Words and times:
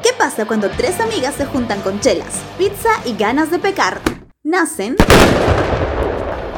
¿Qué 0.00 0.10
pasa 0.18 0.46
cuando 0.46 0.70
tres 0.70 0.98
amigas 1.00 1.34
se 1.34 1.44
juntan 1.44 1.82
con 1.82 2.00
chelas, 2.00 2.40
pizza 2.56 2.88
y 3.04 3.14
ganas 3.14 3.50
de 3.50 3.58
pecar? 3.58 4.00
Nacen 4.42 4.96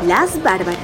las 0.06 0.40
bárbaras. 0.42 0.78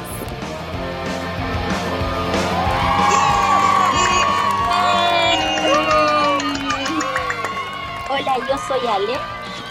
Hola, 8.09 8.37
yo 8.49 8.59
soy 8.67 8.87
Ale. 8.87 9.19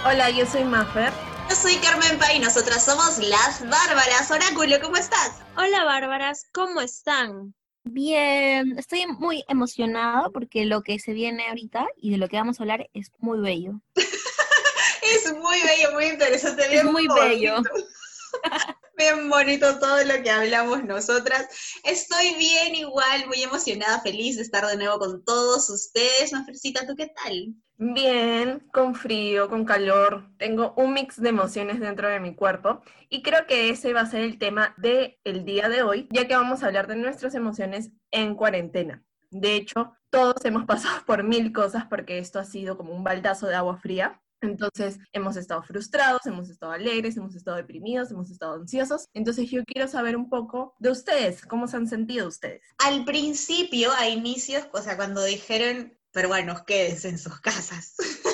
Hola, 0.06 0.30
yo 0.30 0.46
soy 0.46 0.64
Maffer. 0.64 1.12
Yo 1.50 1.56
soy 1.56 1.76
Carmen 1.78 2.18
Pa 2.18 2.32
y 2.34 2.40
nosotras 2.40 2.86
somos 2.86 3.18
las 3.18 3.60
bárbaras. 3.70 4.32
Oráculo, 4.32 4.80
¿cómo 4.82 4.96
estás? 4.96 5.42
Hola, 5.58 5.84
bárbaras, 5.84 6.46
¿cómo 6.54 6.80
están? 6.80 7.54
Bien, 7.84 8.78
estoy 8.78 9.06
muy 9.08 9.44
emocionada 9.48 10.30
porque 10.30 10.66
lo 10.66 10.82
que 10.82 11.00
se 11.00 11.14
viene 11.14 11.48
ahorita 11.48 11.88
y 11.98 12.12
de 12.12 12.18
lo 12.18 12.28
que 12.28 12.38
vamos 12.38 12.60
a 12.60 12.64
hablar 12.64 12.90
es 12.94 13.12
muy 13.20 13.40
bello. 13.40 13.82
es 13.96 15.34
muy 15.34 15.58
bello, 15.62 15.94
muy 15.94 16.06
interesante. 16.06 16.76
Es 16.76 16.84
muy 16.84 17.08
bello. 17.08 17.58
Bien 19.00 19.30
bonito 19.30 19.80
todo 19.80 20.04
lo 20.04 20.22
que 20.22 20.30
hablamos 20.30 20.84
nosotras. 20.84 21.48
Estoy 21.86 22.36
bien 22.38 22.76
igual, 22.76 23.28
muy 23.28 23.42
emocionada, 23.42 24.02
feliz 24.02 24.36
de 24.36 24.42
estar 24.42 24.66
de 24.66 24.76
nuevo 24.76 25.00
con 25.00 25.24
todos 25.24 25.70
ustedes. 25.70 26.34
Mafercita, 26.34 26.86
¿tú 26.86 26.98
qué 26.98 27.08
tal? 27.08 27.56
Bien, 27.78 28.60
con 28.74 28.96
frío, 28.96 29.48
con 29.48 29.64
calor. 29.64 30.30
Tengo 30.38 30.74
un 30.76 30.94
mix 30.94 31.22
de 31.22 31.30
emociones 31.30 31.80
dentro 31.80 32.10
de 32.10 32.20
mi 32.20 32.36
cuerpo 32.36 32.82
y 33.08 33.22
creo 33.22 33.48
que 33.48 33.70
ese 33.70 33.94
va 33.94 34.02
a 34.02 34.06
ser 34.06 34.20
el 34.20 34.38
tema 34.38 34.76
del 34.76 35.18
el 35.24 35.46
día 35.46 35.70
de 35.70 35.82
hoy, 35.82 36.10
ya 36.12 36.28
que 36.28 36.36
vamos 36.36 36.62
a 36.62 36.66
hablar 36.66 36.88
de 36.88 36.98
nuestras 36.98 37.36
emociones 37.36 37.92
en 38.12 38.36
cuarentena. 38.36 39.06
De 39.32 39.56
hecho, 39.56 39.94
todos 40.10 40.44
hemos 40.44 40.66
pasado 40.66 41.06
por 41.06 41.24
mil 41.24 41.54
cosas 41.54 41.86
porque 41.86 42.18
esto 42.18 42.38
ha 42.38 42.44
sido 42.44 42.76
como 42.76 42.94
un 42.94 43.06
baldazo 43.06 43.48
de 43.48 43.56
agua 43.56 43.78
fría. 43.78 44.22
Entonces, 44.42 44.98
hemos 45.14 45.36
estado 45.38 45.64
frustrados, 45.64 46.26
hemos 46.26 46.50
estado 46.50 46.72
alegres, 46.72 47.18
hemos 47.18 47.36
estado 47.36 47.58
deprimidos, 47.58 48.12
hemos 48.12 48.32
estado 48.32 48.54
ansiosos. 48.54 49.06
Entonces, 49.14 49.50
yo 49.50 49.64
quiero 49.66 49.88
saber 49.88 50.16
un 50.16 50.30
poco 50.30 50.76
de 50.80 50.92
ustedes, 50.92 51.46
cómo 51.46 51.68
se 51.68 51.78
han 51.78 51.88
sentido 51.88 52.28
ustedes. 52.28 52.62
Al 52.78 53.06
principio, 53.06 53.92
a 53.98 54.08
inicios, 54.08 54.68
o 54.74 54.82
sea, 54.82 54.96
cuando 54.96 55.24
dijeron, 55.24 55.98
pero 56.12 56.30
bueno, 56.30 56.64
quédense 56.66 57.10
en 57.10 57.20
sus 57.20 57.40
casas. 57.40 57.96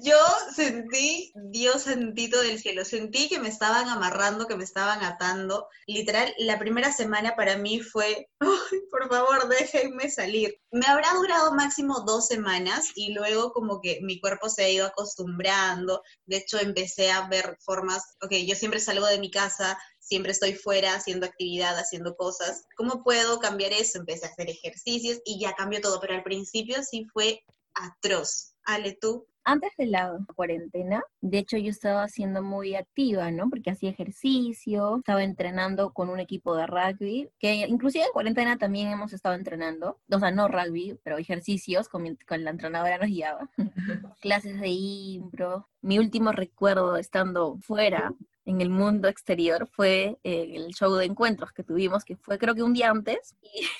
Yo 0.00 0.16
sentí 0.54 1.32
Dios 1.34 1.82
santito 1.82 2.40
del 2.40 2.58
cielo, 2.58 2.82
sentí 2.82 3.28
que 3.28 3.38
me 3.38 3.50
estaban 3.50 3.90
amarrando, 3.90 4.46
que 4.46 4.56
me 4.56 4.64
estaban 4.64 5.04
atando. 5.04 5.68
Literal, 5.86 6.32
la 6.38 6.58
primera 6.58 6.90
semana 6.90 7.36
para 7.36 7.58
mí 7.58 7.80
fue, 7.80 8.30
por 8.90 9.08
favor, 9.10 9.48
déjenme 9.48 10.08
salir. 10.08 10.58
Me 10.70 10.86
habrá 10.86 11.12
durado 11.12 11.52
máximo 11.52 12.00
dos 12.06 12.26
semanas 12.26 12.92
y 12.94 13.12
luego 13.12 13.52
como 13.52 13.82
que 13.82 13.98
mi 14.00 14.18
cuerpo 14.18 14.48
se 14.48 14.64
ha 14.64 14.70
ido 14.70 14.86
acostumbrando. 14.86 16.02
De 16.24 16.38
hecho, 16.38 16.58
empecé 16.58 17.10
a 17.10 17.28
ver 17.28 17.58
formas, 17.60 18.16
ok, 18.22 18.32
yo 18.46 18.54
siempre 18.54 18.80
salgo 18.80 19.06
de 19.06 19.20
mi 19.20 19.30
casa, 19.30 19.78
siempre 19.98 20.32
estoy 20.32 20.54
fuera 20.54 20.94
haciendo 20.94 21.26
actividad, 21.26 21.76
haciendo 21.78 22.16
cosas. 22.16 22.64
¿Cómo 22.78 23.04
puedo 23.04 23.40
cambiar 23.40 23.74
eso? 23.74 23.98
Empecé 23.98 24.24
a 24.24 24.30
hacer 24.30 24.48
ejercicios 24.48 25.18
y 25.26 25.38
ya 25.38 25.52
cambió 25.52 25.82
todo, 25.82 26.00
pero 26.00 26.14
al 26.14 26.22
principio 26.22 26.82
sí 26.82 27.06
fue 27.12 27.42
atroz. 27.74 28.54
Ale, 28.64 28.96
tú. 28.98 29.28
Antes 29.44 29.72
de 29.76 29.86
la 29.86 30.18
cuarentena, 30.36 31.02
de 31.20 31.38
hecho 31.38 31.56
yo 31.56 31.70
estaba 31.70 32.06
siendo 32.08 32.42
muy 32.42 32.76
activa, 32.76 33.30
¿no? 33.30 33.50
Porque 33.50 33.70
hacía 33.70 33.90
ejercicio, 33.90 34.98
estaba 34.98 35.24
entrenando 35.24 35.92
con 35.92 36.10
un 36.10 36.20
equipo 36.20 36.54
de 36.54 36.66
rugby, 36.66 37.28
que 37.38 37.54
inclusive 37.66 38.04
en 38.04 38.12
cuarentena 38.12 38.56
también 38.56 38.90
hemos 38.90 39.12
estado 39.12 39.34
entrenando, 39.34 40.00
o 40.10 40.18
sea, 40.18 40.30
no 40.30 40.48
rugby, 40.48 40.98
pero 41.02 41.18
ejercicios, 41.18 41.88
con, 41.88 42.16
con 42.26 42.44
la 42.44 42.50
entrenadora 42.50 42.98
nos 42.98 43.08
guiaba, 43.08 43.50
clases 44.20 44.60
de 44.60 44.68
impro. 44.68 45.68
Mi 45.80 45.98
último 45.98 46.30
recuerdo 46.30 46.96
estando 46.96 47.58
fuera 47.62 48.12
en 48.44 48.60
el 48.60 48.70
mundo 48.70 49.08
exterior 49.08 49.68
fue 49.70 50.18
eh, 50.24 50.52
el 50.54 50.74
show 50.74 50.94
de 50.94 51.04
encuentros 51.04 51.52
que 51.52 51.62
tuvimos, 51.62 52.04
que 52.04 52.16
fue 52.16 52.38
creo 52.38 52.54
que 52.54 52.62
un 52.62 52.74
día 52.74 52.90
antes. 52.90 53.36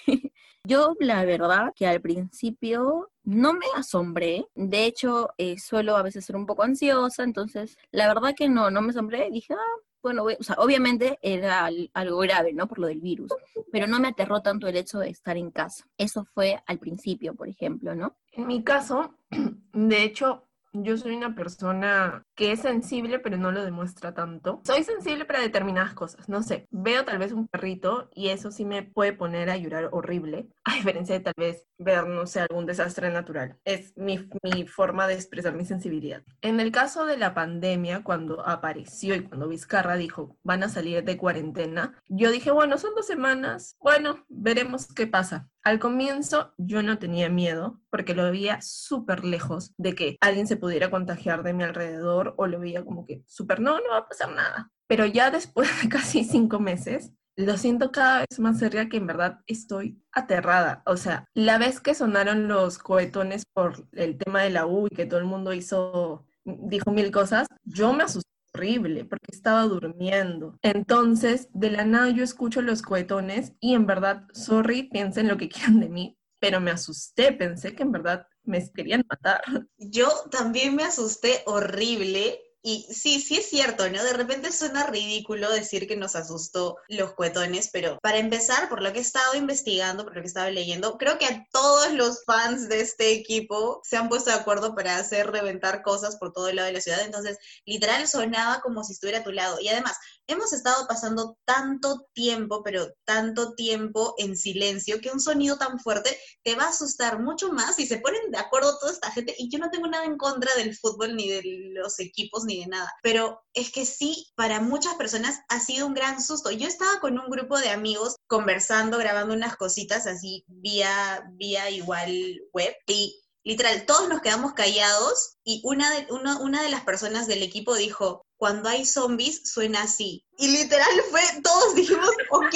Yo 0.65 0.95
la 1.01 1.25
verdad 1.25 1.73
que 1.75 1.87
al 1.87 2.01
principio 2.01 3.11
no 3.25 3.53
me 3.53 3.67
asombré, 3.77 4.47
de 4.55 4.85
hecho 4.85 5.31
eh, 5.37 5.59
suelo 5.59 5.97
a 5.97 6.03
veces 6.03 6.25
ser 6.25 6.37
un 6.37 6.47
poco 6.47 6.63
ansiosa, 6.63 7.25
entonces 7.25 7.77
la 7.91 8.07
verdad 8.07 8.35
que 8.37 8.49
no, 8.49 8.71
no 8.71 8.81
me 8.81 8.91
asombré, 8.91 9.29
dije, 9.31 9.55
ah, 9.55 9.81
bueno, 10.03 10.25
o 10.25 10.37
obviamente 10.59 11.19
era 11.23 11.69
algo 11.95 12.19
grave, 12.19 12.53
¿no? 12.53 12.67
Por 12.67 12.81
lo 12.81 12.89
del 12.89 13.01
virus, 13.01 13.33
pero 13.71 13.87
no 13.87 14.01
me 14.01 14.09
aterró 14.09 14.41
tanto 14.41 14.67
el 14.67 14.77
hecho 14.77 14.99
de 14.99 15.11
estar 15.11 15.37
en 15.37 15.51
casa. 15.51 15.87
Eso 15.97 16.25
fue 16.25 16.61
al 16.67 16.79
principio, 16.79 17.35
por 17.35 17.49
ejemplo, 17.49 17.95
¿no? 17.95 18.17
En 18.33 18.47
mi 18.47 18.63
caso, 18.65 19.15
de 19.73 20.03
hecho, 20.03 20.45
yo 20.73 20.97
soy 20.97 21.17
una 21.17 21.35
persona 21.35 22.25
que 22.35 22.53
es 22.53 22.61
sensible, 22.61 23.19
pero 23.19 23.37
no 23.37 23.53
lo 23.53 23.65
demuestra 23.65 24.15
tanto. 24.15 24.61
Soy 24.65 24.85
sensible 24.85 25.25
para 25.25 25.41
determinadas 25.41 25.95
cosas, 25.95 26.29
no 26.29 26.43
sé. 26.43 26.67
Veo 26.71 27.05
tal 27.05 27.19
vez 27.19 27.33
un 27.33 27.49
perrito 27.49 28.09
y 28.15 28.29
eso 28.29 28.51
sí 28.51 28.65
me 28.65 28.83
puede 28.83 29.13
poner 29.13 29.51
a 29.51 29.57
llorar 29.57 29.89
horrible, 29.93 30.49
a 30.65 30.75
diferencia 30.75 31.15
de 31.15 31.25
tal 31.25 31.35
vez 31.37 31.67
ver, 31.79 32.07
no 32.07 32.27
sé, 32.27 32.41
algún 32.41 32.67
desastre 32.67 33.11
natural. 33.11 33.59
Es 33.65 33.97
mi, 33.97 34.29
mi 34.43 34.67
forma 34.67 35.07
de 35.07 35.15
expresar 35.15 35.55
mi 35.55 35.65
sensibilidad. 35.65 36.23
En 36.41 36.61
el 36.61 36.73
caso 36.73 37.07
de 37.07 37.17
la 37.17 37.35
pandemia, 37.35 38.03
cuando 38.03 38.47
apareció 38.47 39.15
y 39.15 39.23
cuando 39.23 39.49
Vizcarra 39.49 39.97
dijo, 39.97 40.37
van 40.43 40.63
a 40.63 40.69
salir 40.69 41.05
de 41.05 41.17
cuarentena, 41.17 42.01
yo 42.09 42.31
dije, 42.31 42.51
bueno, 42.51 42.79
son 42.79 42.95
dos 42.95 43.07
semanas, 43.07 43.77
bueno, 43.81 44.25
veremos 44.29 44.93
qué 44.93 45.07
pasa. 45.07 45.49
Al 45.63 45.79
comienzo 45.79 46.53
yo 46.59 46.83
no 46.83 46.99
tenía 46.99 47.29
miedo 47.29 47.81
porque 47.89 48.15
lo 48.15 48.25
veía 48.25 48.61
súper 48.63 49.25
lejos 49.25 49.73
de 49.77 49.95
que 49.95 50.17
alguien 50.21 50.49
se 50.49 50.57
pudiera 50.57 50.91
contagiar 50.91 51.45
de 51.45 51.53
mi 51.53 51.63
alrededor 51.63 52.35
o 52.37 52.47
lo 52.49 52.59
veía 52.59 52.85
como 52.85 53.05
que 53.07 53.23
súper, 53.27 53.61
no, 53.61 53.79
no 53.79 53.91
va 53.91 53.99
a 53.99 54.09
pasar 54.09 54.33
nada. 54.33 54.73
Pero 54.89 55.07
ya 55.07 55.31
después 55.31 55.71
de 55.81 55.89
casi 55.89 56.25
cinco 56.25 56.59
meses, 56.59 57.13
lo 57.37 57.57
siento 57.57 57.93
cada 57.93 58.21
vez 58.21 58.39
más 58.41 58.59
seria 58.59 58.89
que 58.89 58.97
en 58.97 59.07
verdad 59.07 59.41
estoy 59.47 60.03
aterrada. 60.11 60.83
O 60.85 60.97
sea, 60.97 61.27
la 61.35 61.59
vez 61.59 61.81
que 61.81 61.95
sonaron 61.95 62.49
los 62.49 62.79
cohetones 62.79 63.45
por 63.47 63.87
el 63.93 64.19
tema 64.19 64.43
de 64.43 64.51
la 64.51 64.67
U 64.67 64.89
y 64.91 64.95
que 64.95 65.07
todo 65.07 65.21
el 65.21 65.27
mundo 65.27 65.53
hizo, 65.53 66.27
dijo 66.45 66.91
mil 66.91 67.11
cosas, 67.13 67.47
yo 67.65 67.93
me 67.93 68.05
asusté 68.05 68.32
horrible 68.55 69.05
porque 69.05 69.33
estaba 69.33 69.63
durmiendo. 69.65 70.59
Entonces, 70.63 71.49
de 71.53 71.71
la 71.71 71.85
nada 71.85 72.11
yo 72.11 72.23
escucho 72.23 72.63
los 72.63 72.83
cohetones 72.83 73.53
y 73.61 73.75
en 73.75 73.87
verdad, 73.87 74.27
sorry, 74.33 74.85
piensen 74.85 75.29
lo 75.29 75.37
que 75.37 75.49
quieran 75.49 75.81
de 75.81 75.89
mí, 75.89 76.19
pero 76.39 76.61
me 76.61 76.71
asusté, 76.71 77.33
pensé 77.33 77.75
que 77.75 77.83
en 77.83 77.93
verdad 77.93 78.27
me 78.45 78.63
querían 78.73 79.05
matar. 79.09 79.43
Yo 79.79 80.09
también 80.31 80.75
me 80.75 80.85
asusté 80.85 81.43
horrible 81.47 82.41
y 82.63 82.87
sí, 82.93 83.21
sí 83.21 83.39
es 83.39 83.49
cierto, 83.49 83.89
¿no? 83.91 84.03
De 84.05 84.13
repente 84.13 84.53
suena 84.53 84.87
ridículo 84.87 85.51
decir 85.51 85.89
que 85.89 85.97
nos 85.97 86.15
asustó 86.15 86.77
los 86.89 87.13
cuetones, 87.15 87.71
pero 87.73 87.99
para 88.01 88.19
empezar, 88.19 88.69
por 88.69 88.83
lo 88.83 88.93
que 88.93 89.01
he 89.01 89.03
estado 89.03 89.35
investigando, 89.35 90.05
por 90.05 90.15
lo 90.15 90.21
que 90.21 90.27
he 90.27 90.29
estado 90.29 90.51
leyendo, 90.51 90.97
creo 90.97 91.19
que 91.19 91.27
a 91.27 91.45
todos 91.51 91.93
los 91.93 92.25
fans 92.25 92.69
de 92.69 92.81
este 92.81 93.13
equipo 93.13 93.81
se 93.83 93.97
han 93.97 94.09
puesto 94.09 94.31
de 94.31 94.37
acuerdo 94.37 94.75
para 94.77 94.97
hacer 94.97 95.31
reventar 95.31 95.83
cosas 95.83 96.17
por 96.17 96.33
todo 96.33 96.49
el 96.49 96.57
lado 96.57 96.67
de 96.67 96.75
la 96.75 96.81
ciudad. 96.81 97.01
Entonces, 97.01 97.39
literal 97.65 98.07
sonaba 98.07 98.61
como 98.61 98.85
si 98.85 98.93
estuviera 98.93 99.19
a 99.19 99.25
tu 99.25 99.33
lado. 99.33 99.59
Y 99.61 99.69
además, 99.69 99.97
hemos 100.27 100.53
estado 100.53 100.87
pasando 100.87 101.39
tanto 101.45 102.07
tiempo, 102.13 102.63
pero 102.63 102.93
tanto 103.05 103.55
tiempo 103.55 104.15
en 104.19 104.37
silencio, 104.37 105.01
que 105.01 105.11
un 105.11 105.21
sonido 105.21 105.59
tan 105.59 105.79
fuerte 105.79 106.19
te 106.43 106.55
va 106.55 106.65
a 106.65 106.71
asustar 106.71 107.21
mucho 107.21 107.53
más 107.53 107.79
y 107.79 107.87
se 107.87 107.99
ponen 107.99 108.31
de 108.31 108.39
acuerdo 108.39 108.79
toda 108.79 108.93
esta 108.93 109.11
gente. 109.11 109.35
Y 109.39 109.51
yo 109.51 109.59
no 109.59 109.71
tengo 109.71 109.87
nada 109.87 110.05
en 110.05 110.17
contra 110.17 110.55
del 110.55 110.77
fútbol, 110.77 111.17
ni 111.17 111.29
de 111.29 111.43
los 111.75 111.99
equipos, 112.01 112.45
ni 112.45 112.61
de 112.61 112.67
nada, 112.67 112.93
pero 113.03 113.43
es 113.55 113.71
que 113.73 113.85
sí, 113.85 114.27
para 114.35 114.61
muchas 114.61 114.95
personas 114.95 115.41
ha 115.49 115.61
sido 115.61 115.87
un 115.87 115.95
gran 115.95 116.23
susto. 116.23 116.51
Yo 116.51 116.69
estaba 116.69 117.01
con 117.01 117.19
un 117.19 117.31
grupo 117.31 117.59
de 117.59 117.71
amigos 117.71 118.17
conversando, 118.27 118.99
grabando 118.99 119.35
unas 119.35 119.57
cositas 119.57 120.07
así 120.07 120.45
vía, 120.47 121.25
vía 121.35 121.71
igual 121.71 122.41
web 122.53 122.75
y 122.87 123.19
literal, 123.45 123.87
todos 123.87 124.09
nos 124.09 124.21
quedamos 124.21 124.53
callados 124.55 125.37
y 125.45 125.61
una 125.65 125.91
de, 125.91 126.07
una 126.11 126.63
de 126.63 126.71
las 126.71 126.85
personas 126.85 127.27
del 127.27 127.43
equipo 127.43 127.75
dijo, 127.75 128.25
cuando 128.43 128.71
hay 128.71 128.85
zombies 128.85 129.49
suena 129.53 129.85
así. 129.85 130.27
Y 130.37 130.49
literal 130.49 131.01
fue, 131.13 131.21
todos 131.45 131.77
dijimos, 131.77 132.11
ok, 132.31 132.55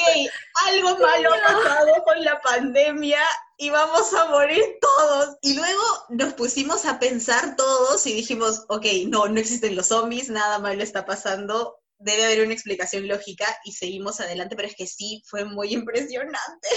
algo 0.67 0.99
malo 0.99 1.33
ha 1.33 1.43
pasado 1.47 2.03
con 2.05 2.25
la 2.25 2.41
pandemia 2.41 3.21
y 3.57 3.71
vamos 3.71 4.13
a 4.13 4.25
morir 4.25 4.65
todos. 4.81 5.37
Y 5.43 5.55
luego 5.55 5.83
nos 6.09 6.35
pusimos 6.35 6.87
a 6.87 6.99
pensar 6.99 7.55
todos 7.55 8.05
y 8.05 8.15
dijimos, 8.15 8.65
ok, 8.67 8.85
no, 9.07 9.29
no 9.29 9.39
existen 9.39 9.77
los 9.77 9.87
zombies, 9.87 10.29
nada 10.29 10.59
malo 10.59 10.83
está 10.83 11.07
pasando, 11.07 11.79
debe 12.01 12.25
haber 12.25 12.43
una 12.45 12.55
explicación 12.55 13.07
lógica 13.07 13.47
y 13.65 13.71
seguimos 13.71 14.19
adelante, 14.21 14.57
pero 14.57 14.67
es 14.67 14.75
que 14.75 14.89
sí, 14.89 15.23
fue 15.25 15.45
muy 15.45 15.73
impresionante. 15.73 16.69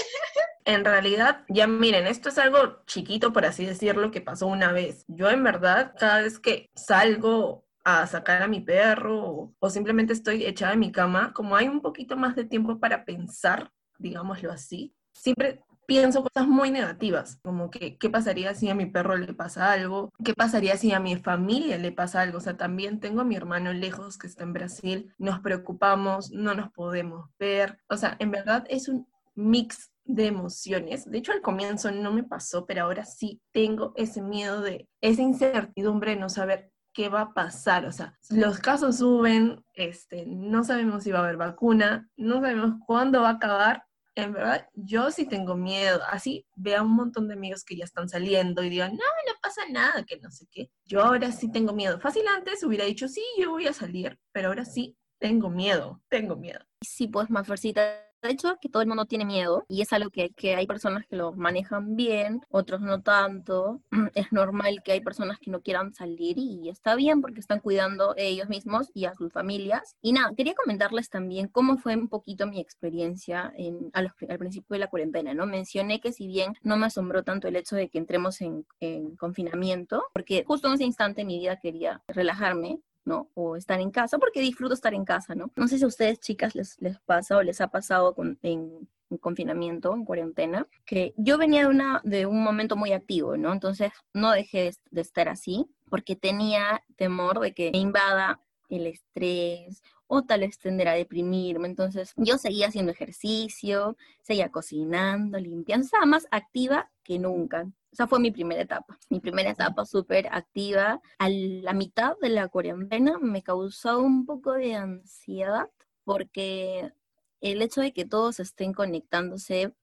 En 0.66 0.84
realidad, 0.84 1.42
ya 1.48 1.66
miren, 1.66 2.06
esto 2.06 2.28
es 2.28 2.38
algo 2.38 2.84
chiquito, 2.86 3.32
por 3.32 3.44
así 3.44 3.64
decirlo, 3.66 4.12
que 4.12 4.20
pasó 4.20 4.46
una 4.46 4.70
vez. 4.70 5.04
Yo 5.08 5.30
en 5.30 5.42
verdad, 5.42 5.94
cada 5.98 6.20
vez 6.20 6.38
que 6.38 6.70
salgo 6.76 7.64
a 7.84 8.06
sacar 8.06 8.42
a 8.42 8.48
mi 8.48 8.60
perro 8.60 9.54
o, 9.58 9.70
simplemente 9.70 10.12
estoy 10.12 10.44
echada 10.44 10.74
en 10.74 10.80
mi 10.80 10.92
cama, 10.92 11.32
como 11.32 11.56
hay 11.56 11.68
un 11.68 11.80
poquito 11.80 12.16
más 12.16 12.36
de 12.36 12.44
tiempo 12.44 12.78
para 12.78 13.04
pensar, 13.04 13.70
digámoslo 13.98 14.52
así, 14.52 14.94
siempre 15.12 15.62
pienso 15.86 16.22
cosas 16.22 16.46
muy 16.46 16.70
negativas, 16.70 17.40
como 17.42 17.68
que 17.68 17.98
qué 17.98 18.08
pasaría 18.08 18.54
si 18.54 18.68
a 18.68 18.76
mi 18.76 18.86
perro 18.86 19.16
le 19.16 19.34
pasa 19.34 19.72
algo, 19.72 20.12
qué 20.24 20.34
pasaría 20.34 20.76
si 20.76 20.92
a 20.92 21.00
mi 21.00 21.16
familia 21.16 21.78
le 21.78 21.90
pasa 21.90 22.20
algo. 22.20 22.38
O 22.38 22.40
sea, 22.40 22.56
también 22.56 23.00
tengo 23.00 23.22
a 23.22 23.24
mi 23.24 23.34
hermano 23.34 23.72
lejos 23.72 24.16
que 24.16 24.28
está 24.28 24.44
en 24.44 24.52
Brasil, 24.52 25.12
nos 25.18 25.40
preocupamos, 25.40 26.30
no 26.30 26.54
nos 26.54 26.70
podemos 26.70 27.28
ver. 27.40 27.80
O 27.88 27.96
sea, 27.96 28.14
en 28.20 28.30
verdad 28.30 28.64
es 28.68 28.88
un 28.88 29.08
mix 29.34 29.90
de 30.04 30.26
emociones. 30.26 31.10
De 31.10 31.18
hecho, 31.18 31.32
al 31.32 31.42
comienzo 31.42 31.90
no 31.90 32.12
me 32.12 32.22
pasó, 32.22 32.66
pero 32.66 32.84
ahora 32.84 33.04
sí 33.04 33.40
tengo 33.52 33.92
ese 33.96 34.22
miedo 34.22 34.60
de 34.60 34.88
esa 35.00 35.22
incertidumbre 35.22 36.12
de 36.12 36.20
no 36.20 36.28
saber 36.28 36.70
qué 36.92 37.08
va 37.08 37.22
a 37.22 37.34
pasar. 37.34 37.86
O 37.86 37.92
sea, 37.92 38.18
los 38.30 38.58
casos 38.58 38.98
suben, 38.98 39.64
este, 39.74 40.24
no 40.26 40.64
sabemos 40.64 41.04
si 41.04 41.10
va 41.12 41.20
a 41.20 41.22
haber 41.24 41.36
vacuna, 41.36 42.08
no 42.16 42.40
sabemos 42.40 42.74
cuándo 42.86 43.22
va 43.22 43.30
a 43.30 43.32
acabar. 43.32 43.84
En 44.16 44.32
verdad, 44.32 44.68
yo 44.74 45.10
sí 45.10 45.26
tengo 45.26 45.56
miedo. 45.56 46.00
Así 46.10 46.46
veo 46.56 46.82
un 46.82 46.94
montón 46.94 47.28
de 47.28 47.34
amigos 47.34 47.64
que 47.64 47.76
ya 47.76 47.84
están 47.84 48.08
saliendo 48.08 48.62
y 48.62 48.70
digan, 48.70 48.90
no, 48.92 48.98
no 48.98 49.38
pasa 49.40 49.62
nada, 49.70 50.04
que 50.04 50.18
no 50.18 50.30
sé 50.30 50.46
qué. 50.50 50.70
Yo 50.84 51.02
ahora 51.02 51.32
sí 51.32 51.50
tengo 51.50 51.72
miedo. 51.72 52.00
Fácil 52.00 52.26
antes 52.28 52.62
hubiera 52.64 52.84
dicho, 52.84 53.08
sí, 53.08 53.22
yo 53.38 53.50
voy 53.50 53.66
a 53.66 53.72
salir, 53.72 54.18
pero 54.32 54.48
ahora 54.48 54.64
sí 54.64 54.96
tengo 55.20 55.48
miedo, 55.48 56.02
tengo 56.08 56.36
miedo. 56.36 56.60
Sí, 56.80 57.06
pues, 57.06 57.30
Mafercita, 57.30 57.82
de 57.82 58.09
hecho, 58.22 58.56
que 58.60 58.68
todo 58.68 58.82
el 58.82 58.88
mundo 58.88 59.06
tiene 59.06 59.24
miedo 59.24 59.64
y 59.68 59.82
es 59.82 59.92
algo 59.92 60.10
que, 60.10 60.30
que, 60.30 60.54
hay 60.54 60.66
personas 60.66 61.06
que 61.06 61.16
lo 61.16 61.32
manejan 61.32 61.96
bien, 61.96 62.42
otros 62.50 62.80
no 62.80 63.02
tanto. 63.02 63.80
Es 64.14 64.32
normal 64.32 64.82
que 64.84 64.92
hay 64.92 65.00
personas 65.00 65.38
que 65.38 65.50
no 65.50 65.60
quieran 65.62 65.94
salir 65.94 66.36
y 66.36 66.68
está 66.68 66.96
bien 66.96 67.20
porque 67.20 67.40
están 67.40 67.60
cuidando 67.60 68.14
ellos 68.16 68.48
mismos 68.48 68.90
y 68.92 69.04
a 69.04 69.14
sus 69.14 69.32
familias. 69.32 69.96
Y 70.02 70.12
nada, 70.12 70.32
quería 70.36 70.54
comentarles 70.54 71.08
también 71.08 71.48
cómo 71.48 71.78
fue 71.78 71.96
un 71.96 72.08
poquito 72.08 72.46
mi 72.46 72.60
experiencia 72.60 73.52
en, 73.56 73.90
al 73.92 74.12
principio 74.38 74.74
de 74.74 74.80
la 74.80 74.88
cuarentena, 74.88 75.32
¿no? 75.32 75.46
Mencioné 75.46 76.00
que 76.00 76.12
si 76.12 76.26
bien 76.26 76.54
no 76.62 76.76
me 76.76 76.86
asombró 76.86 77.22
tanto 77.22 77.48
el 77.48 77.56
hecho 77.56 77.76
de 77.76 77.88
que 77.88 77.98
entremos 77.98 78.40
en, 78.40 78.66
en 78.80 79.16
confinamiento, 79.16 80.04
porque 80.12 80.44
justo 80.46 80.68
en 80.68 80.74
ese 80.74 80.84
instante 80.84 81.24
mi 81.24 81.38
vida 81.38 81.58
quería 81.58 82.02
relajarme, 82.08 82.80
¿no? 83.04 83.30
O 83.34 83.56
estar 83.56 83.80
en 83.80 83.90
casa, 83.90 84.18
porque 84.18 84.40
disfruto 84.40 84.74
estar 84.74 84.94
en 84.94 85.04
casa, 85.04 85.34
¿no? 85.34 85.50
No 85.56 85.68
sé 85.68 85.78
si 85.78 85.84
a 85.84 85.88
ustedes, 85.88 86.20
chicas, 86.20 86.54
les, 86.54 86.80
les 86.80 86.98
pasa 87.00 87.36
o 87.36 87.42
les 87.42 87.60
ha 87.60 87.68
pasado 87.68 88.14
con, 88.14 88.38
en, 88.42 88.88
en, 89.10 89.18
confinamiento, 89.18 89.94
en 89.94 90.04
cuarentena, 90.04 90.66
que 90.84 91.14
yo 91.16 91.38
venía 91.38 91.62
de, 91.62 91.68
una, 91.68 92.00
de 92.04 92.26
un 92.26 92.42
momento 92.42 92.76
muy 92.76 92.92
activo, 92.92 93.36
¿no? 93.36 93.52
Entonces 93.52 93.92
no 94.12 94.32
dejé 94.32 94.72
de 94.90 95.00
estar 95.00 95.28
así, 95.28 95.66
porque 95.88 96.16
tenía 96.16 96.82
temor 96.96 97.40
de 97.40 97.52
que 97.52 97.70
me 97.72 97.78
invada 97.78 98.40
el 98.70 98.86
estrés 98.86 99.82
o 100.06 100.22
tal 100.22 100.40
vez 100.40 100.58
tender 100.58 100.88
a 100.88 100.94
deprimirme. 100.94 101.68
Entonces 101.68 102.12
yo 102.16 102.38
seguía 102.38 102.68
haciendo 102.68 102.92
ejercicio, 102.92 103.96
seguía 104.22 104.50
cocinando, 104.50 105.38
limpiando, 105.38 105.84
estaba 105.84 106.06
más 106.06 106.26
activa 106.30 106.90
que 107.04 107.18
nunca. 107.18 107.70
Esa 107.92 108.06
fue 108.06 108.20
mi 108.20 108.30
primera 108.30 108.62
etapa. 108.62 108.98
Mi 109.08 109.20
primera 109.20 109.50
etapa 109.50 109.84
súper 109.84 110.28
activa. 110.32 111.00
A 111.18 111.28
la 111.28 111.72
mitad 111.72 112.14
de 112.20 112.28
la 112.28 112.48
cuarentena 112.48 113.18
me 113.18 113.42
causó 113.42 114.00
un 114.00 114.26
poco 114.26 114.52
de 114.52 114.74
ansiedad 114.74 115.68
porque 116.04 116.92
el 117.40 117.62
hecho 117.62 117.80
de 117.80 117.92
que 117.92 118.04
todos 118.04 118.40
estén 118.40 118.72
conectándose, 118.72 119.74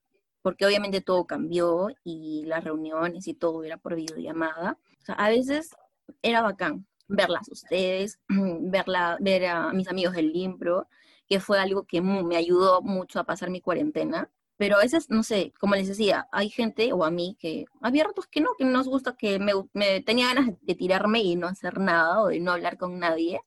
porque 0.42 0.66
obviamente 0.66 1.02
todo 1.02 1.26
cambió 1.26 1.90
y 2.04 2.44
las 2.46 2.64
reuniones 2.64 3.28
y 3.28 3.34
todo 3.34 3.64
era 3.64 3.78
por 3.78 3.96
videollamada, 3.96 4.78
o 5.02 5.06
sea, 5.06 5.16
a 5.16 5.30
veces 5.30 5.76
era 6.22 6.42
bacán 6.42 6.86
verlas 7.08 7.48
ustedes, 7.50 8.20
verla, 8.30 9.18
ver 9.20 9.46
a 9.46 9.74
mis 9.74 9.88
amigos 9.88 10.16
del 10.16 10.32
Limpro, 10.32 10.88
que 11.28 11.40
fue 11.40 11.60
algo 11.60 11.86
que 11.86 12.02
me 12.02 12.38
ayudó 12.38 12.82
mucho 12.82 13.20
a 13.20 13.26
pasar 13.26 13.50
mi 13.50 13.62
cuarentena 13.62 14.30
pero 14.58 14.78
a 14.78 14.80
veces, 14.80 15.10
no 15.10 15.24
sé, 15.24 15.54
como 15.60 15.76
les 15.76 15.88
decía, 15.88 16.28
hay 16.32 16.50
gente 16.50 16.92
o 16.92 17.04
a 17.04 17.12
mí 17.12 17.38
que 17.40 17.66
había 17.82 18.06
ratos 18.06 18.26
que 18.28 18.42
no, 18.42 18.50
que 18.58 18.66
nos 18.66 18.88
gusta, 18.88 19.16
que 19.16 19.38
me, 19.40 19.54
me, 19.74 20.02
tenía 20.02 20.34
ganas 20.34 20.50
de 20.62 20.76
tirarme 20.76 21.22
y 21.22 21.36
no 21.36 21.48
hacer 21.48 21.80
nada 21.80 22.22
o 22.24 22.28
de 22.28 22.40
no 22.40 22.52
hablar 22.52 22.78
con 22.78 22.98
nadie 23.00 23.40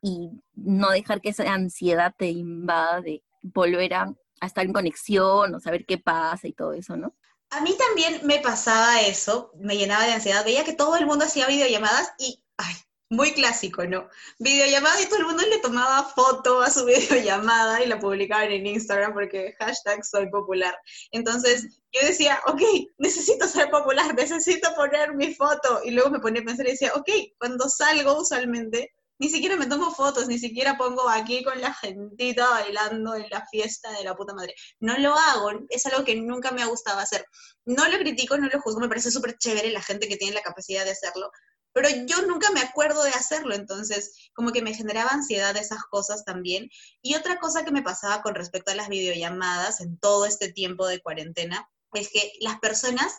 y 0.00 0.30
no 0.54 0.90
dejar 0.90 1.20
que 1.20 1.28
esa 1.30 1.52
ansiedad 1.52 2.14
te 2.16 2.30
invada 2.30 3.02
de 3.02 3.22
volver 3.42 3.94
a, 3.94 4.14
a 4.40 4.46
estar 4.46 4.64
en 4.64 4.72
conexión 4.72 5.54
o 5.54 5.60
saber 5.60 5.84
qué 5.84 5.98
pasa 5.98 6.48
y 6.48 6.54
todo 6.54 6.72
eso, 6.72 6.96
¿no? 6.96 7.14
A 7.50 7.60
mí 7.60 7.76
también 7.76 8.26
me 8.26 8.40
pasaba 8.40 9.02
eso, 9.02 9.52
me 9.60 9.76
llenaba 9.76 10.04
de 10.04 10.14
ansiedad, 10.14 10.44
veía 10.44 10.64
que 10.64 10.72
todo 10.72 10.96
el 10.96 11.06
mundo 11.06 11.26
hacía 11.26 11.46
videollamadas 11.46 12.12
y, 12.18 12.42
ay, 12.56 12.74
muy 13.08 13.32
clásico, 13.32 13.84
¿no? 13.86 14.08
Videollamada 14.38 15.00
y 15.00 15.06
todo 15.06 15.18
el 15.18 15.26
mundo 15.26 15.44
le 15.48 15.58
tomaba 15.58 16.04
foto 16.04 16.60
a 16.60 16.70
su 16.70 16.84
videollamada 16.86 17.82
y 17.82 17.86
la 17.86 17.98
publicaban 17.98 18.50
en 18.50 18.66
Instagram 18.66 19.14
porque 19.14 19.54
hashtag 19.58 20.04
soy 20.04 20.28
popular. 20.30 20.76
Entonces 21.12 21.80
yo 21.92 22.06
decía, 22.06 22.40
ok, 22.46 22.62
necesito 22.98 23.46
ser 23.46 23.70
popular, 23.70 24.14
necesito 24.14 24.74
poner 24.74 25.14
mi 25.14 25.34
foto. 25.34 25.80
Y 25.84 25.92
luego 25.92 26.10
me 26.10 26.20
ponía 26.20 26.42
a 26.42 26.44
pensar 26.44 26.66
y 26.66 26.72
decía, 26.72 26.92
ok, 26.94 27.08
cuando 27.38 27.68
salgo 27.68 28.20
usualmente, 28.20 28.92
ni 29.18 29.30
siquiera 29.30 29.56
me 29.56 29.66
tomo 29.66 29.94
fotos, 29.94 30.28
ni 30.28 30.38
siquiera 30.38 30.76
pongo 30.76 31.08
aquí 31.08 31.42
con 31.42 31.60
la 31.60 31.72
gentita 31.72 32.50
bailando 32.50 33.14
en 33.14 33.26
la 33.30 33.46
fiesta 33.46 33.90
de 33.92 34.04
la 34.04 34.14
puta 34.14 34.34
madre. 34.34 34.54
No 34.80 34.98
lo 34.98 35.14
hago, 35.14 35.52
es 35.70 35.86
algo 35.86 36.04
que 36.04 36.16
nunca 36.16 36.50
me 36.50 36.62
ha 36.62 36.66
gustado 36.66 36.98
hacer. 36.98 37.24
No 37.64 37.88
lo 37.88 37.98
critico, 37.98 38.36
no 38.36 38.48
lo 38.48 38.60
juzgo, 38.60 38.80
me 38.80 38.88
parece 38.88 39.10
súper 39.10 39.38
chévere 39.38 39.70
la 39.70 39.82
gente 39.82 40.08
que 40.08 40.16
tiene 40.16 40.34
la 40.34 40.42
capacidad 40.42 40.84
de 40.84 40.90
hacerlo, 40.90 41.30
pero 41.76 41.90
yo 42.06 42.22
nunca 42.22 42.50
me 42.52 42.60
acuerdo 42.60 43.02
de 43.02 43.10
hacerlo, 43.10 43.54
entonces 43.54 44.30
como 44.32 44.50
que 44.50 44.62
me 44.62 44.72
generaba 44.72 45.10
ansiedad 45.10 45.54
esas 45.58 45.82
cosas 45.90 46.24
también. 46.24 46.70
Y 47.02 47.16
otra 47.16 47.38
cosa 47.38 47.66
que 47.66 47.70
me 47.70 47.82
pasaba 47.82 48.22
con 48.22 48.34
respecto 48.34 48.70
a 48.70 48.74
las 48.74 48.88
videollamadas 48.88 49.82
en 49.82 49.98
todo 49.98 50.24
este 50.24 50.50
tiempo 50.50 50.86
de 50.86 51.02
cuarentena 51.02 51.68
es 51.92 52.08
que 52.08 52.32
las 52.40 52.58
personas 52.60 53.18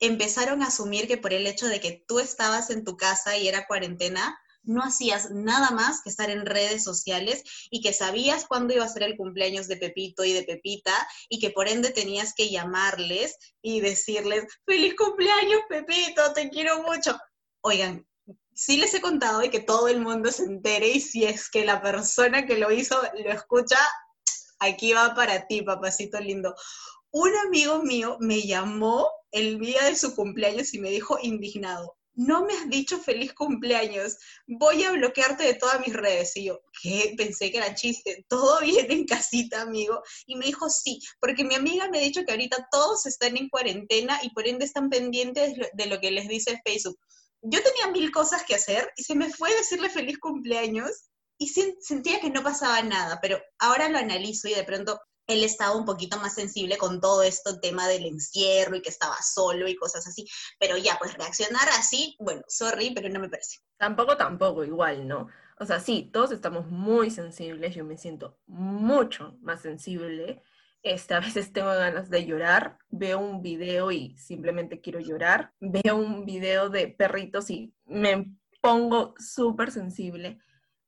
empezaron 0.00 0.62
a 0.62 0.66
asumir 0.66 1.08
que 1.08 1.16
por 1.16 1.32
el 1.32 1.46
hecho 1.46 1.66
de 1.66 1.80
que 1.80 2.04
tú 2.06 2.20
estabas 2.20 2.68
en 2.68 2.84
tu 2.84 2.98
casa 2.98 3.38
y 3.38 3.48
era 3.48 3.66
cuarentena, 3.66 4.38
no 4.64 4.82
hacías 4.82 5.30
nada 5.30 5.70
más 5.70 6.02
que 6.02 6.10
estar 6.10 6.28
en 6.28 6.44
redes 6.44 6.84
sociales 6.84 7.42
y 7.70 7.80
que 7.80 7.94
sabías 7.94 8.44
cuándo 8.44 8.74
iba 8.74 8.84
a 8.84 8.88
ser 8.88 9.04
el 9.04 9.16
cumpleaños 9.16 9.66
de 9.66 9.78
Pepito 9.78 10.24
y 10.24 10.34
de 10.34 10.42
Pepita 10.42 10.92
y 11.30 11.38
que 11.38 11.48
por 11.48 11.68
ende 11.68 11.88
tenías 11.88 12.34
que 12.34 12.50
llamarles 12.50 13.38
y 13.62 13.80
decirles, 13.80 14.44
feliz 14.66 14.94
cumpleaños 14.94 15.62
Pepito, 15.70 16.34
te 16.34 16.50
quiero 16.50 16.82
mucho 16.82 17.18
oigan, 17.64 18.06
sí 18.54 18.76
les 18.76 18.94
he 18.94 19.00
contado 19.00 19.42
y 19.42 19.50
que 19.50 19.60
todo 19.60 19.88
el 19.88 20.00
mundo 20.00 20.30
se 20.30 20.44
entere 20.44 20.88
y 20.88 21.00
si 21.00 21.24
es 21.24 21.48
que 21.48 21.64
la 21.64 21.80
persona 21.80 22.46
que 22.46 22.58
lo 22.58 22.70
hizo 22.70 23.00
lo 23.14 23.32
escucha, 23.32 23.78
aquí 24.58 24.92
va 24.92 25.14
para 25.14 25.46
ti, 25.46 25.62
papacito 25.62 26.20
lindo. 26.20 26.54
Un 27.10 27.34
amigo 27.46 27.82
mío 27.82 28.18
me 28.20 28.42
llamó 28.42 29.08
el 29.30 29.58
día 29.58 29.82
de 29.84 29.96
su 29.96 30.14
cumpleaños 30.14 30.74
y 30.74 30.78
me 30.78 30.90
dijo 30.90 31.18
indignado, 31.22 31.96
no 32.16 32.44
me 32.44 32.52
has 32.54 32.68
dicho 32.68 32.98
feliz 32.98 33.32
cumpleaños, 33.32 34.18
voy 34.46 34.84
a 34.84 34.92
bloquearte 34.92 35.44
de 35.44 35.54
todas 35.54 35.80
mis 35.80 35.94
redes. 35.94 36.36
Y 36.36 36.44
yo, 36.44 36.60
¿qué? 36.82 37.14
Pensé 37.16 37.50
que 37.50 37.58
era 37.58 37.74
chiste, 37.74 38.26
todo 38.28 38.60
bien 38.60 38.90
en 38.90 39.06
casita, 39.06 39.62
amigo. 39.62 40.02
Y 40.26 40.36
me 40.36 40.46
dijo, 40.46 40.68
sí, 40.68 41.00
porque 41.18 41.44
mi 41.44 41.54
amiga 41.54 41.88
me 41.88 41.98
ha 41.98 42.02
dicho 42.02 42.24
que 42.24 42.32
ahorita 42.32 42.68
todos 42.70 43.06
están 43.06 43.36
en 43.36 43.48
cuarentena 43.48 44.20
y 44.22 44.30
por 44.30 44.46
ende 44.46 44.64
están 44.64 44.90
pendientes 44.90 45.54
de 45.72 45.86
lo 45.86 45.98
que 45.98 46.10
les 46.10 46.28
dice 46.28 46.60
Facebook 46.64 46.98
yo 47.44 47.62
tenía 47.62 47.92
mil 47.92 48.10
cosas 48.10 48.42
que 48.44 48.54
hacer 48.54 48.90
y 48.96 49.04
se 49.04 49.14
me 49.14 49.30
fue 49.30 49.54
decirle 49.54 49.90
feliz 49.90 50.18
cumpleaños 50.18 51.10
y 51.38 51.48
sentía 51.48 52.20
que 52.20 52.30
no 52.30 52.42
pasaba 52.42 52.82
nada, 52.82 53.18
pero 53.20 53.38
ahora 53.58 53.88
lo 53.88 53.98
analizo 53.98 54.48
y 54.48 54.54
de 54.54 54.64
pronto 54.64 55.00
él 55.26 55.42
estaba 55.42 55.76
un 55.76 55.84
poquito 55.84 56.18
más 56.18 56.34
sensible 56.34 56.76
con 56.76 57.00
todo 57.00 57.22
esto 57.22 57.60
tema 57.60 57.88
del 57.88 58.06
encierro 58.06 58.76
y 58.76 58.82
que 58.82 58.90
estaba 58.90 59.16
solo 59.22 59.68
y 59.68 59.76
cosas 59.76 60.06
así, 60.06 60.26
pero 60.58 60.76
ya, 60.76 60.96
pues 60.98 61.14
reaccionar 61.14 61.68
así, 61.70 62.16
bueno, 62.18 62.42
sorry, 62.48 62.92
pero 62.94 63.08
no 63.08 63.20
me 63.20 63.28
parece. 63.28 63.58
Tampoco, 63.78 64.16
tampoco, 64.16 64.64
igual, 64.64 65.06
¿no? 65.06 65.28
O 65.58 65.66
sea, 65.66 65.80
sí, 65.80 66.10
todos 66.12 66.30
estamos 66.30 66.66
muy 66.66 67.10
sensibles, 67.10 67.74
yo 67.74 67.84
me 67.84 67.98
siento 67.98 68.38
mucho 68.46 69.36
más 69.40 69.62
sensible 69.62 70.42
este, 70.84 71.14
a 71.14 71.20
veces 71.20 71.52
tengo 71.52 71.68
ganas 71.68 72.10
de 72.10 72.26
llorar, 72.26 72.78
veo 72.90 73.18
un 73.18 73.40
video 73.40 73.90
y 73.90 74.16
simplemente 74.18 74.82
quiero 74.82 75.00
llorar, 75.00 75.52
veo 75.58 75.96
un 75.96 76.26
video 76.26 76.68
de 76.68 76.88
perritos 76.88 77.48
y 77.48 77.74
me 77.86 78.36
pongo 78.60 79.14
súper 79.18 79.70
sensible, 79.70 80.38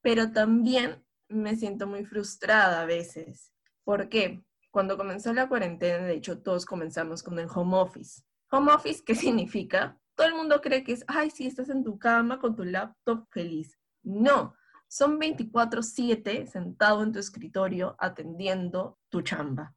pero 0.03 0.33
también 0.33 1.03
me 1.29 1.57
siento 1.57 1.87
muy 1.87 2.05
frustrada 2.05 2.83
a 2.83 2.87
veces. 2.87 3.53
¿Por 3.85 4.11
qué? 4.11 4.45
Cuando 4.71 4.99
comenzó 4.99 5.33
la 5.33 5.49
cuarentena, 5.49 6.05
de 6.05 6.15
hecho, 6.15 6.43
todos 6.43 6.67
comenzamos 6.67 7.23
con 7.23 7.39
el 7.39 7.49
home 7.53 7.79
office. 7.79 8.23
Home 8.51 8.73
office, 8.73 9.03
¿qué 9.03 9.15
significa? 9.15 9.99
Todo 10.15 10.27
el 10.27 10.35
mundo 10.35 10.61
cree 10.61 10.85
que 10.85 10.93
es, 10.93 11.05
ay, 11.09 11.31
sí, 11.31 11.47
estás 11.47 11.71
en 11.71 11.83
tu 11.83 11.99
cama 11.99 12.39
con 12.39 12.55
tu 12.55 12.65
laptop 12.65 13.27
feliz. 13.31 13.79
No, 14.03 14.55
son 14.89 15.19
24/7 15.19 16.47
sentado 16.47 17.03
en 17.03 17.13
tu 17.13 17.19
escritorio 17.19 17.97
atendiendo 17.99 18.99
tu 19.09 19.23
chamba. 19.23 19.75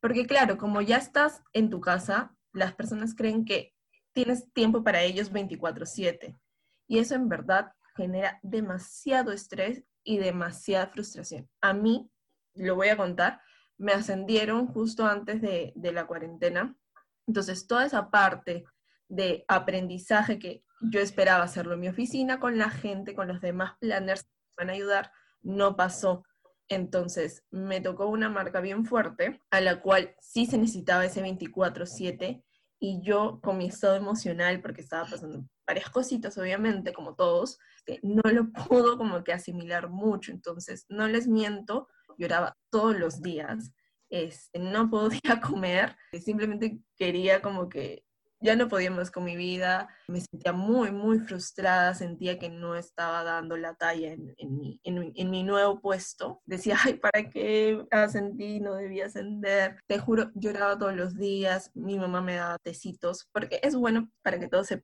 Porque 0.00 0.26
claro, 0.26 0.56
como 0.56 0.80
ya 0.80 0.96
estás 0.96 1.42
en 1.52 1.70
tu 1.70 1.80
casa, 1.80 2.34
las 2.52 2.74
personas 2.74 3.14
creen 3.14 3.44
que 3.44 3.74
tienes 4.12 4.52
tiempo 4.52 4.82
para 4.82 5.02
ellos 5.02 5.30
24/7. 5.32 6.38
Y 6.88 6.98
eso 6.98 7.14
en 7.14 7.28
verdad 7.28 7.72
genera 7.96 8.40
demasiado 8.42 9.32
estrés 9.32 9.84
y 10.02 10.18
demasiada 10.18 10.88
frustración. 10.88 11.48
A 11.60 11.72
mí, 11.72 12.10
lo 12.54 12.74
voy 12.74 12.88
a 12.88 12.96
contar, 12.96 13.40
me 13.78 13.92
ascendieron 13.92 14.66
justo 14.66 15.06
antes 15.06 15.40
de, 15.40 15.72
de 15.74 15.92
la 15.92 16.06
cuarentena 16.06 16.76
Entonces, 17.26 17.66
toda 17.66 17.86
esa 17.86 18.10
parte 18.10 18.64
de 19.08 19.44
aprendizaje 19.48 20.38
que 20.38 20.64
yo 20.80 21.00
esperaba 21.00 21.44
hacerlo 21.44 21.74
en 21.74 21.80
mi 21.80 21.88
oficina 21.88 22.40
con 22.40 22.58
la 22.58 22.70
gente, 22.70 23.14
con 23.14 23.28
los 23.28 23.40
demás 23.40 23.74
planners 23.80 24.22
que 24.22 24.28
me 24.30 24.64
van 24.64 24.70
a 24.70 24.72
ayudar, 24.72 25.12
no 25.42 25.76
pasó. 25.76 26.24
Entonces, 26.70 27.44
me 27.50 27.80
tocó 27.80 28.06
una 28.06 28.28
marca 28.28 28.60
bien 28.60 28.86
fuerte, 28.86 29.40
a 29.50 29.60
la 29.60 29.82
cual 29.82 30.14
sí 30.20 30.46
se 30.46 30.56
necesitaba 30.56 31.04
ese 31.04 31.20
24/7, 31.20 32.44
y 32.78 33.02
yo 33.02 33.40
con 33.42 33.58
mi 33.58 33.66
estado 33.66 33.96
emocional, 33.96 34.62
porque 34.62 34.80
estaba 34.80 35.04
pasando 35.04 35.44
varias 35.66 35.90
cositas, 35.90 36.38
obviamente, 36.38 36.92
como 36.92 37.14
todos, 37.14 37.58
que 37.84 37.98
no 38.02 38.22
lo 38.30 38.50
pudo 38.70 38.96
como 38.96 39.22
que 39.24 39.32
asimilar 39.32 39.90
mucho. 39.90 40.30
Entonces, 40.30 40.86
no 40.88 41.08
les 41.08 41.26
miento, 41.26 41.88
lloraba 42.16 42.56
todos 42.70 42.96
los 42.96 43.20
días, 43.20 43.72
este, 44.08 44.60
no 44.60 44.90
podía 44.90 45.20
comer, 45.42 45.96
simplemente 46.22 46.78
quería 46.96 47.42
como 47.42 47.68
que 47.68 48.04
ya 48.40 48.56
no 48.56 48.68
podía 48.68 48.90
más 48.90 49.10
con 49.10 49.24
mi 49.24 49.36
vida, 49.36 49.88
me 50.08 50.20
sentía 50.20 50.52
muy, 50.52 50.90
muy 50.90 51.18
frustrada, 51.20 51.94
sentía 51.94 52.38
que 52.38 52.48
no 52.48 52.74
estaba 52.74 53.22
dando 53.22 53.56
la 53.56 53.74
talla 53.74 54.12
en, 54.12 54.34
mi, 54.58 54.80
en, 54.82 55.30
mi, 55.30 55.42
nuevo 55.42 55.80
puesto. 55.80 56.40
Decía, 56.46 56.76
ay, 56.82 56.94
¿para 56.94 57.28
qué 57.28 57.84
ascendí? 57.90 58.60
No 58.60 58.74
debía 58.74 59.06
ascender. 59.06 59.80
Te 59.86 59.98
juro, 59.98 60.30
lloraba 60.34 60.78
todos 60.78 60.94
los 60.94 61.16
días, 61.16 61.70
mi 61.74 61.98
mamá 61.98 62.22
me 62.22 62.36
daba 62.36 62.58
tecitos, 62.58 63.28
porque 63.32 63.60
es 63.62 63.74
bueno 63.76 64.10
para 64.22 64.38
que 64.38 64.48
todo 64.48 64.64
se 64.64 64.82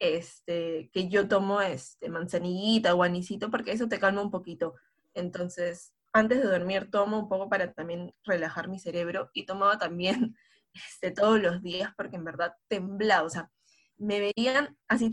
este, 0.00 0.90
que 0.92 1.08
yo 1.08 1.28
tomo 1.28 1.60
este, 1.60 2.08
manzanillita 2.08 2.94
o 2.94 3.04
porque 3.50 3.72
eso 3.72 3.88
te 3.88 3.98
calma 4.00 4.22
un 4.22 4.30
poquito. 4.30 4.74
Entonces, 5.14 5.92
antes 6.12 6.38
de 6.42 6.48
dormir 6.48 6.90
tomo 6.90 7.18
un 7.18 7.28
poco 7.28 7.48
para 7.48 7.72
también 7.72 8.12
relajar 8.24 8.68
mi 8.68 8.78
cerebro 8.78 9.30
y 9.34 9.46
tomaba 9.46 9.78
también 9.78 10.36
este, 10.74 11.10
todos 11.10 11.40
los 11.40 11.62
días 11.62 11.92
porque 11.96 12.16
en 12.16 12.24
verdad 12.24 12.54
temblaba, 12.68 13.26
o 13.26 13.30
sea, 13.30 13.50
me 14.00 14.32
veían 14.34 14.76
así 14.88 15.12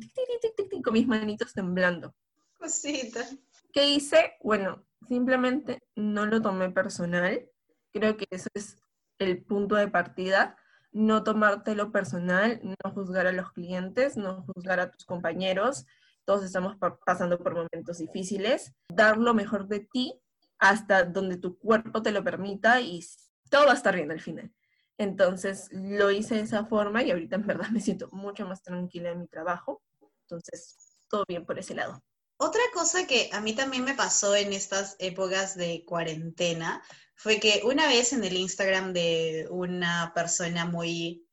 con 0.84 0.94
mis 0.94 1.08
manitos 1.08 1.54
temblando. 1.54 2.16
Cosita. 2.58 3.26
¿Qué 3.74 3.90
hice? 3.90 4.38
Bueno, 4.42 4.86
simplemente 5.08 5.84
no 5.96 6.26
lo 6.26 6.42
tomé 6.42 6.70
personal. 6.70 7.48
Creo 7.94 8.18
que 8.18 8.26
eso 8.32 8.48
es 8.54 8.78
el 9.20 9.44
punto 9.44 9.76
de 9.76 9.90
partida. 9.90 10.58
No 10.92 11.24
tomártelo 11.24 11.92
personal, 11.92 12.62
no 12.64 12.92
juzgar 12.92 13.28
a 13.28 13.34
los 13.34 13.52
clientes, 13.52 14.16
no 14.16 14.44
juzgar 14.44 14.80
a 14.80 14.90
tus 14.90 15.06
compañeros. 15.06 15.86
Todos 16.26 16.46
estamos 16.46 16.78
pasando 17.06 17.38
por 17.40 17.56
momentos 17.56 17.98
difíciles. 17.98 18.74
Dar 18.88 19.18
lo 19.18 19.34
mejor 19.34 19.68
de 19.68 19.82
ti 19.82 20.20
hasta 20.60 21.04
donde 21.04 21.38
tu 21.38 21.58
cuerpo 21.60 22.02
te 22.02 22.12
lo 22.12 22.24
permita 22.24 22.82
y 22.82 23.06
todo 23.50 23.66
va 23.66 23.74
a 23.74 23.76
estar 23.76 23.96
bien 23.96 24.12
al 24.12 24.22
final. 24.22 24.52
Entonces 24.98 25.70
lo 25.72 26.12
hice 26.12 26.36
de 26.36 26.42
esa 26.42 26.66
forma 26.66 27.04
y 27.04 27.12
ahorita 27.12 27.36
en 27.36 27.48
verdad 27.48 27.70
me 27.72 27.82
siento 27.82 28.10
mucho 28.12 28.46
más 28.46 28.64
tranquila 28.64 29.12
en 29.12 29.20
mi 29.20 29.28
trabajo. 29.28 29.82
Entonces, 30.24 31.00
todo 31.10 31.24
bien 31.28 31.46
por 31.46 31.58
ese 31.60 31.76
lado. 31.76 32.04
Otra 32.40 32.62
cosa 32.74 33.08
que 33.08 33.30
a 33.34 33.42
mí 33.42 33.54
también 33.54 33.84
me 33.84 33.96
pasó 33.96 34.36
en 34.36 34.54
estas 34.54 34.96
épocas 35.00 35.56
de 35.56 35.84
cuarentena 35.86 36.84
fue 37.16 37.40
que 37.40 37.62
una 37.64 37.88
vez 37.88 38.14
en 38.14 38.24
el 38.24 38.38
Instagram 38.38 38.94
de 38.94 39.48
una 39.50 40.12
persona 40.14 40.66
muy, 40.66 41.28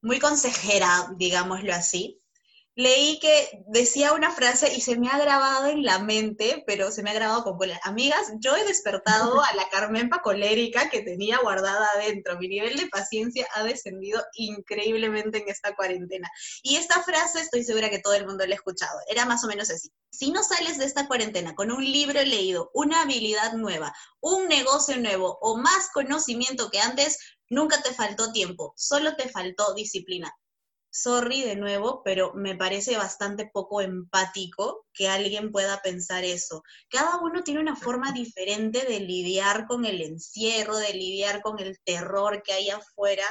muy 0.00 0.18
consejera, 0.18 1.12
digámoslo 1.16 1.74
así, 1.74 2.22
leí 2.78 3.18
que 3.18 3.64
decía 3.66 4.12
una 4.12 4.30
frase 4.30 4.72
y 4.72 4.80
se 4.80 4.96
me 4.96 5.08
ha 5.08 5.18
grabado 5.18 5.66
en 5.66 5.82
la 5.82 5.98
mente, 5.98 6.62
pero 6.64 6.92
se 6.92 7.02
me 7.02 7.10
ha 7.10 7.12
grabado 7.12 7.42
con 7.42 7.58
Amigas, 7.82 8.32
yo 8.38 8.54
he 8.54 8.64
despertado 8.64 9.42
a 9.42 9.52
la 9.56 9.68
Carmenpa 9.68 10.22
colérica 10.22 10.88
que 10.88 11.02
tenía 11.02 11.38
guardada 11.38 11.88
adentro. 11.96 12.38
Mi 12.38 12.46
nivel 12.46 12.76
de 12.76 12.86
paciencia 12.86 13.48
ha 13.56 13.64
descendido 13.64 14.22
increíblemente 14.34 15.38
en 15.38 15.48
esta 15.48 15.74
cuarentena. 15.74 16.30
Y 16.62 16.76
esta 16.76 17.02
frase 17.02 17.40
estoy 17.40 17.64
segura 17.64 17.90
que 17.90 17.98
todo 17.98 18.14
el 18.14 18.26
mundo 18.26 18.46
la 18.46 18.52
ha 18.52 18.54
escuchado. 18.54 18.96
Era 19.08 19.26
más 19.26 19.42
o 19.42 19.48
menos 19.48 19.70
así. 19.70 19.90
Si 20.12 20.30
no 20.30 20.44
sales 20.44 20.78
de 20.78 20.84
esta 20.84 21.08
cuarentena 21.08 21.56
con 21.56 21.72
un 21.72 21.84
libro 21.84 22.22
leído, 22.22 22.70
una 22.74 23.02
habilidad 23.02 23.54
nueva, 23.54 23.92
un 24.20 24.46
negocio 24.46 24.96
nuevo 24.98 25.36
o 25.42 25.58
más 25.58 25.90
conocimiento 25.92 26.70
que 26.70 26.78
antes, 26.78 27.18
nunca 27.50 27.82
te 27.82 27.92
faltó 27.92 28.30
tiempo, 28.30 28.72
solo 28.76 29.16
te 29.16 29.28
faltó 29.28 29.74
disciplina 29.74 30.32
sorry 31.02 31.42
de 31.42 31.56
nuevo, 31.56 32.02
pero 32.04 32.32
me 32.34 32.56
parece 32.56 32.96
bastante 32.96 33.48
poco 33.52 33.80
empático 33.80 34.86
que 34.92 35.08
alguien 35.08 35.52
pueda 35.52 35.80
pensar 35.82 36.24
eso. 36.24 36.62
Cada 36.88 37.18
uno 37.18 37.42
tiene 37.42 37.60
una 37.60 37.76
forma 37.76 38.12
diferente 38.12 38.84
de 38.84 39.00
lidiar 39.00 39.66
con 39.66 39.84
el 39.84 40.02
encierro, 40.02 40.76
de 40.76 40.92
lidiar 40.92 41.40
con 41.40 41.58
el 41.60 41.78
terror 41.84 42.42
que 42.42 42.52
hay 42.52 42.70
afuera. 42.70 43.24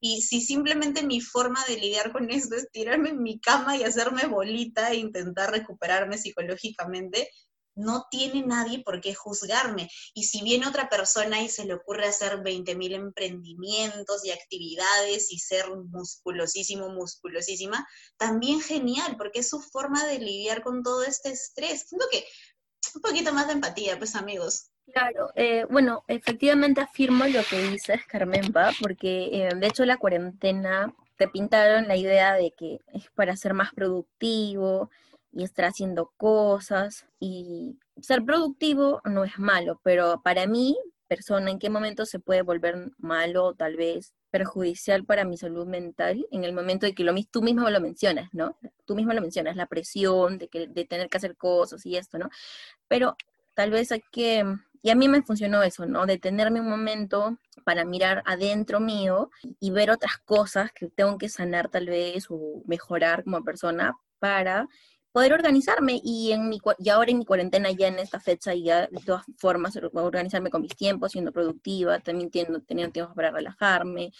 Y 0.00 0.22
si 0.22 0.40
simplemente 0.40 1.04
mi 1.04 1.20
forma 1.20 1.64
de 1.66 1.76
lidiar 1.76 2.12
con 2.12 2.30
esto 2.30 2.56
es 2.56 2.70
tirarme 2.70 3.10
en 3.10 3.22
mi 3.22 3.40
cama 3.40 3.76
y 3.76 3.84
hacerme 3.84 4.26
bolita 4.26 4.90
e 4.90 4.96
intentar 4.96 5.52
recuperarme 5.52 6.18
psicológicamente, 6.18 7.28
no 7.74 8.06
tiene 8.10 8.44
nadie 8.46 8.82
por 8.82 9.00
qué 9.00 9.14
juzgarme. 9.14 9.88
Y 10.14 10.24
si 10.24 10.42
viene 10.42 10.66
otra 10.66 10.88
persona 10.88 11.40
y 11.42 11.48
se 11.48 11.64
le 11.64 11.74
ocurre 11.74 12.06
hacer 12.06 12.38
20.000 12.38 12.94
emprendimientos 12.94 14.24
y 14.24 14.30
actividades 14.30 15.32
y 15.32 15.38
ser 15.38 15.66
musculosísimo, 15.70 16.88
musculosísima, 16.90 17.86
también 18.16 18.60
genial, 18.60 19.16
porque 19.16 19.40
es 19.40 19.48
su 19.48 19.60
forma 19.60 20.04
de 20.06 20.18
lidiar 20.18 20.62
con 20.62 20.82
todo 20.82 21.02
este 21.04 21.30
estrés. 21.30 21.88
Siento 21.88 22.06
que 22.10 22.24
un 22.94 23.00
poquito 23.00 23.32
más 23.32 23.46
de 23.46 23.54
empatía, 23.54 23.98
pues 23.98 24.14
amigos. 24.14 24.70
Claro, 24.92 25.30
eh, 25.36 25.64
bueno, 25.70 26.04
efectivamente 26.08 26.80
afirmo 26.80 27.24
lo 27.26 27.42
que 27.44 27.62
dices, 27.68 28.00
Carmen, 28.06 28.52
¿va? 28.54 28.72
porque 28.80 29.28
eh, 29.32 29.48
de 29.54 29.66
hecho 29.66 29.84
la 29.84 29.96
cuarentena 29.96 30.92
te 31.16 31.28
pintaron 31.28 31.86
la 31.86 31.96
idea 31.96 32.34
de 32.34 32.52
que 32.52 32.80
es 32.92 33.08
para 33.14 33.36
ser 33.36 33.54
más 33.54 33.72
productivo, 33.72 34.90
y 35.32 35.44
estar 35.44 35.64
haciendo 35.64 36.12
cosas 36.16 37.06
y 37.18 37.78
ser 38.00 38.24
productivo 38.24 39.00
no 39.04 39.24
es 39.24 39.38
malo, 39.38 39.80
pero 39.82 40.20
para 40.22 40.46
mí, 40.46 40.76
persona, 41.08 41.50
¿en 41.50 41.58
qué 41.58 41.70
momento 41.70 42.06
se 42.06 42.18
puede 42.18 42.42
volver 42.42 42.92
malo, 42.98 43.54
tal 43.54 43.76
vez 43.76 44.12
perjudicial 44.30 45.04
para 45.04 45.24
mi 45.24 45.36
salud 45.36 45.66
mental? 45.66 46.26
En 46.30 46.44
el 46.44 46.52
momento 46.52 46.86
de 46.86 46.94
que 46.94 47.04
lo, 47.04 47.14
tú 47.30 47.42
mismo 47.42 47.68
lo 47.70 47.80
mencionas, 47.80 48.28
¿no? 48.32 48.58
Tú 48.84 48.94
mismo 48.94 49.12
lo 49.12 49.20
mencionas, 49.20 49.56
la 49.56 49.66
presión 49.66 50.38
de, 50.38 50.48
que, 50.48 50.68
de 50.68 50.84
tener 50.84 51.08
que 51.08 51.16
hacer 51.16 51.36
cosas 51.36 51.84
y 51.86 51.96
esto, 51.96 52.18
¿no? 52.18 52.28
Pero 52.88 53.16
tal 53.54 53.70
vez 53.70 53.92
hay 53.92 54.02
que, 54.10 54.44
y 54.82 54.90
a 54.90 54.94
mí 54.94 55.08
me 55.08 55.22
funcionó 55.22 55.62
eso, 55.62 55.86
¿no? 55.86 56.06
Detenerme 56.06 56.60
un 56.60 56.68
momento 56.68 57.38
para 57.64 57.84
mirar 57.84 58.22
adentro 58.26 58.80
mío 58.80 59.30
y 59.60 59.70
ver 59.70 59.90
otras 59.90 60.18
cosas 60.18 60.72
que 60.72 60.88
tengo 60.88 61.18
que 61.18 61.28
sanar 61.28 61.68
tal 61.68 61.86
vez 61.86 62.26
o 62.30 62.62
mejorar 62.66 63.24
como 63.24 63.44
persona 63.44 63.96
para 64.18 64.68
poder 65.12 65.34
organizarme 65.34 66.00
y, 66.02 66.32
en 66.32 66.48
mi, 66.48 66.58
y 66.78 66.88
ahora 66.88 67.10
en 67.10 67.18
mi 67.18 67.24
cuarentena 67.24 67.70
ya 67.70 67.88
en 67.88 67.98
esta 67.98 68.18
fecha 68.18 68.54
ya 68.54 68.86
de 68.86 69.00
todas 69.04 69.24
formas 69.36 69.78
organizarme 69.92 70.50
con 70.50 70.62
mis 70.62 70.74
tiempos, 70.74 71.12
siendo 71.12 71.32
productiva, 71.32 72.00
también 72.00 72.30
teniendo, 72.30 72.60
teniendo 72.62 72.92
tiempo 72.92 73.14
para 73.14 73.30
relajarme, 73.30 74.12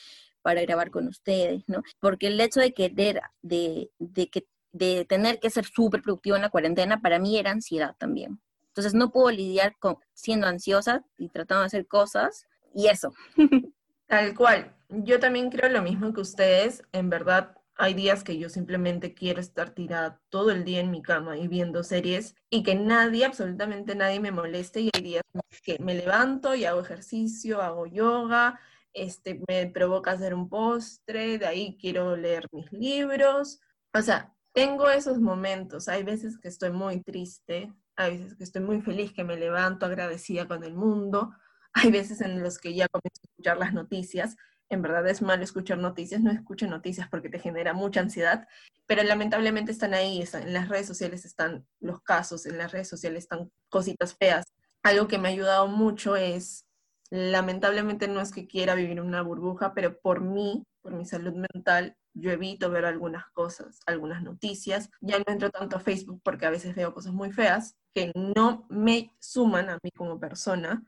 para 0.43 0.61
grabar 0.63 0.91
con 0.91 1.09
ustedes, 1.09 1.63
¿no? 1.67 1.83
Porque 1.99 2.27
el 2.27 2.41
hecho 2.41 2.61
de 2.61 2.75
querer, 2.75 3.23
de, 3.41 3.91
de, 3.99 4.29
que, 4.29 4.47
de 4.73 5.05
tener 5.07 5.41
que 5.41 5.51
ser 5.51 5.65
súper 5.65 6.03
productiva 6.03 6.37
en 6.37 6.43
la 6.43 6.51
cuarentena, 6.51 7.01
para 7.01 7.19
mí 7.19 7.39
era 7.39 7.51
ansiedad 7.51 7.95
también. 7.99 8.41
Entonces 8.69 8.95
no 8.95 9.11
puedo 9.11 9.31
lidiar 9.31 9.77
con 9.79 9.97
siendo 10.15 10.47
ansiosa 10.47 11.05
y 11.17 11.29
tratando 11.29 11.61
de 11.61 11.67
hacer 11.67 11.87
cosas 11.87 12.47
y 12.75 12.89
eso. 12.89 13.13
Tal 14.07 14.35
cual. 14.35 14.75
Yo 14.89 15.19
también 15.19 15.51
creo 15.51 15.71
lo 15.71 15.83
mismo 15.83 16.13
que 16.13 16.21
ustedes. 16.21 16.83
En 16.93 17.09
verdad, 17.09 17.57
hay 17.77 17.95
días 17.95 18.23
que 18.23 18.39
yo 18.39 18.49
simplemente 18.49 19.15
quiero 19.15 19.41
estar 19.41 19.71
tirada 19.71 20.21
todo 20.29 20.51
el 20.51 20.65
día 20.65 20.81
en 20.81 20.91
mi 20.91 21.03
cama 21.03 21.39
y 21.39 21.49
viendo 21.49 21.83
series 21.83 22.35
y 22.51 22.63
que 22.63 22.75
nadie, 22.75 23.25
absolutamente 23.25 23.95
nadie 23.95 24.21
me 24.21 24.31
moleste. 24.31 24.81
Y 24.81 24.91
hay 24.95 25.03
días 25.03 25.23
que 25.63 25.79
me 25.79 25.95
levanto 25.95 26.55
y 26.55 26.65
hago 26.65 26.81
ejercicio, 26.81 27.63
hago 27.63 27.87
yoga, 27.87 28.61
este, 28.93 29.41
me 29.49 29.67
provoca 29.69 30.13
hacer 30.13 30.35
un 30.35 30.49
postre, 30.49 31.39
de 31.39 31.47
ahí 31.47 31.79
quiero 31.81 32.17
leer 32.17 32.47
mis 32.53 32.71
libros. 32.73 33.61
O 33.95 34.03
sea, 34.03 34.35
tengo 34.53 34.91
esos 34.91 35.19
momentos. 35.19 35.89
Hay 35.89 36.03
veces 36.03 36.39
que 36.39 36.49
estoy 36.49 36.73
muy 36.73 37.03
triste, 37.03 37.73
hay 37.97 38.19
veces 38.19 38.37
que 38.37 38.45
estoy 38.45 38.63
muy 38.63 38.83
feliz, 38.83 39.13
que 39.13 39.25
me 39.25 39.37
levanto 39.37 39.87
agradecida 39.87 40.47
con 40.47 40.65
el 40.65 40.75
mundo. 40.75 41.33
Hay 41.73 41.91
veces 41.91 42.21
en 42.21 42.43
los 42.43 42.59
que 42.59 42.75
ya 42.75 42.87
comienzo 42.89 43.23
a 43.23 43.29
escuchar 43.31 43.57
las 43.59 43.73
noticias 43.73 44.37
en 44.75 44.83
verdad 44.83 45.07
es 45.09 45.23
malo 45.23 45.43
escuchar 45.43 45.79
noticias, 45.79 46.21
no 46.21 46.31
escucho 46.31 46.67
noticias 46.67 47.09
porque 47.09 47.29
te 47.29 47.39
genera 47.39 47.75
mucha 47.75 48.01
ansiedad, 48.01 48.47
pero 48.87 49.03
lamentablemente 49.03 49.73
están 49.73 49.95
ahí, 49.95 50.25
en 50.33 50.53
las 50.53 50.69
redes 50.69 50.87
sociales 50.87 51.25
están 51.25 51.67
los 51.81 52.03
casos, 52.03 52.47
en 52.47 52.59
las 52.59 52.73
redes 52.73 52.89
sociales 52.89 53.25
están 53.25 53.51
cositas 53.69 54.15
feas. 54.17 54.45
Algo 54.83 55.09
que 55.09 55.19
me 55.19 55.29
ha 55.29 55.33
ayudado 55.33 55.69
mucho 55.69 56.17
es, 56.17 56.67
lamentablemente 57.11 58.09
no 58.09 58.21
es 58.21 58.33
que 58.33 58.47
quiera 58.47 58.75
vivir 58.75 59.01
una 59.01 59.23
burbuja, 59.23 59.75
pero 59.75 60.01
por 60.01 60.21
mí, 60.21 60.65
por 60.81 60.95
mi 60.95 61.05
salud 61.05 61.35
mental, 61.35 61.97
yo 62.15 62.31
evito 62.31 62.71
ver 62.71 62.85
algunas 62.85 63.27
cosas, 63.33 63.81
algunas 63.87 64.23
noticias. 64.23 64.91
Ya 65.01 65.19
no 65.19 65.25
entro 65.29 65.51
tanto 65.51 65.77
a 65.77 65.81
Facebook 65.81 66.21
porque 66.23 66.47
a 66.47 66.51
veces 66.51 66.75
veo 66.75 66.93
cosas 66.93 67.13
muy 67.13 67.33
feas 67.33 67.77
que 67.95 68.13
no 68.15 68.67
me 68.69 69.15
suman 69.19 69.71
a 69.71 69.79
mí 69.83 69.91
como 69.97 70.19
persona 70.19 70.83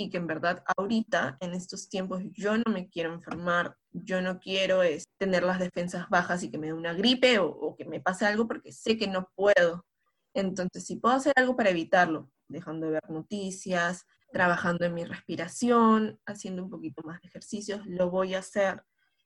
y 0.00 0.08
que 0.08 0.16
en 0.16 0.26
verdad 0.26 0.62
ahorita, 0.78 1.36
en 1.40 1.52
estos 1.52 1.90
tiempos, 1.90 2.22
yo 2.32 2.56
no 2.56 2.72
me 2.72 2.88
quiero 2.88 3.12
enfermar, 3.12 3.76
yo 3.92 4.22
no 4.22 4.40
quiero 4.40 4.82
es, 4.82 5.04
tener 5.18 5.42
las 5.42 5.58
defensas 5.58 6.08
bajas 6.08 6.42
y 6.42 6.50
que 6.50 6.56
me 6.56 6.68
dé 6.68 6.72
una 6.72 6.94
gripe 6.94 7.38
o, 7.38 7.48
o 7.48 7.76
que 7.76 7.84
me 7.84 8.00
pase 8.00 8.24
algo 8.24 8.48
porque 8.48 8.72
sé 8.72 8.96
que 8.96 9.06
no 9.06 9.28
puedo. 9.34 9.84
Entonces, 10.32 10.86
si 10.86 10.96
puedo 10.96 11.16
hacer 11.16 11.34
algo 11.36 11.54
para 11.54 11.68
evitarlo, 11.68 12.30
dejando 12.48 12.86
de 12.86 12.92
ver 12.92 13.10
noticias, 13.10 14.06
trabajando 14.32 14.86
en 14.86 14.94
mi 14.94 15.04
respiración, 15.04 16.18
haciendo 16.24 16.62
un 16.64 16.70
poquito 16.70 17.02
más 17.02 17.20
de 17.20 17.28
ejercicios, 17.28 17.84
lo 17.84 18.08
voy 18.08 18.34
a 18.34 18.38
hacer. 18.38 18.82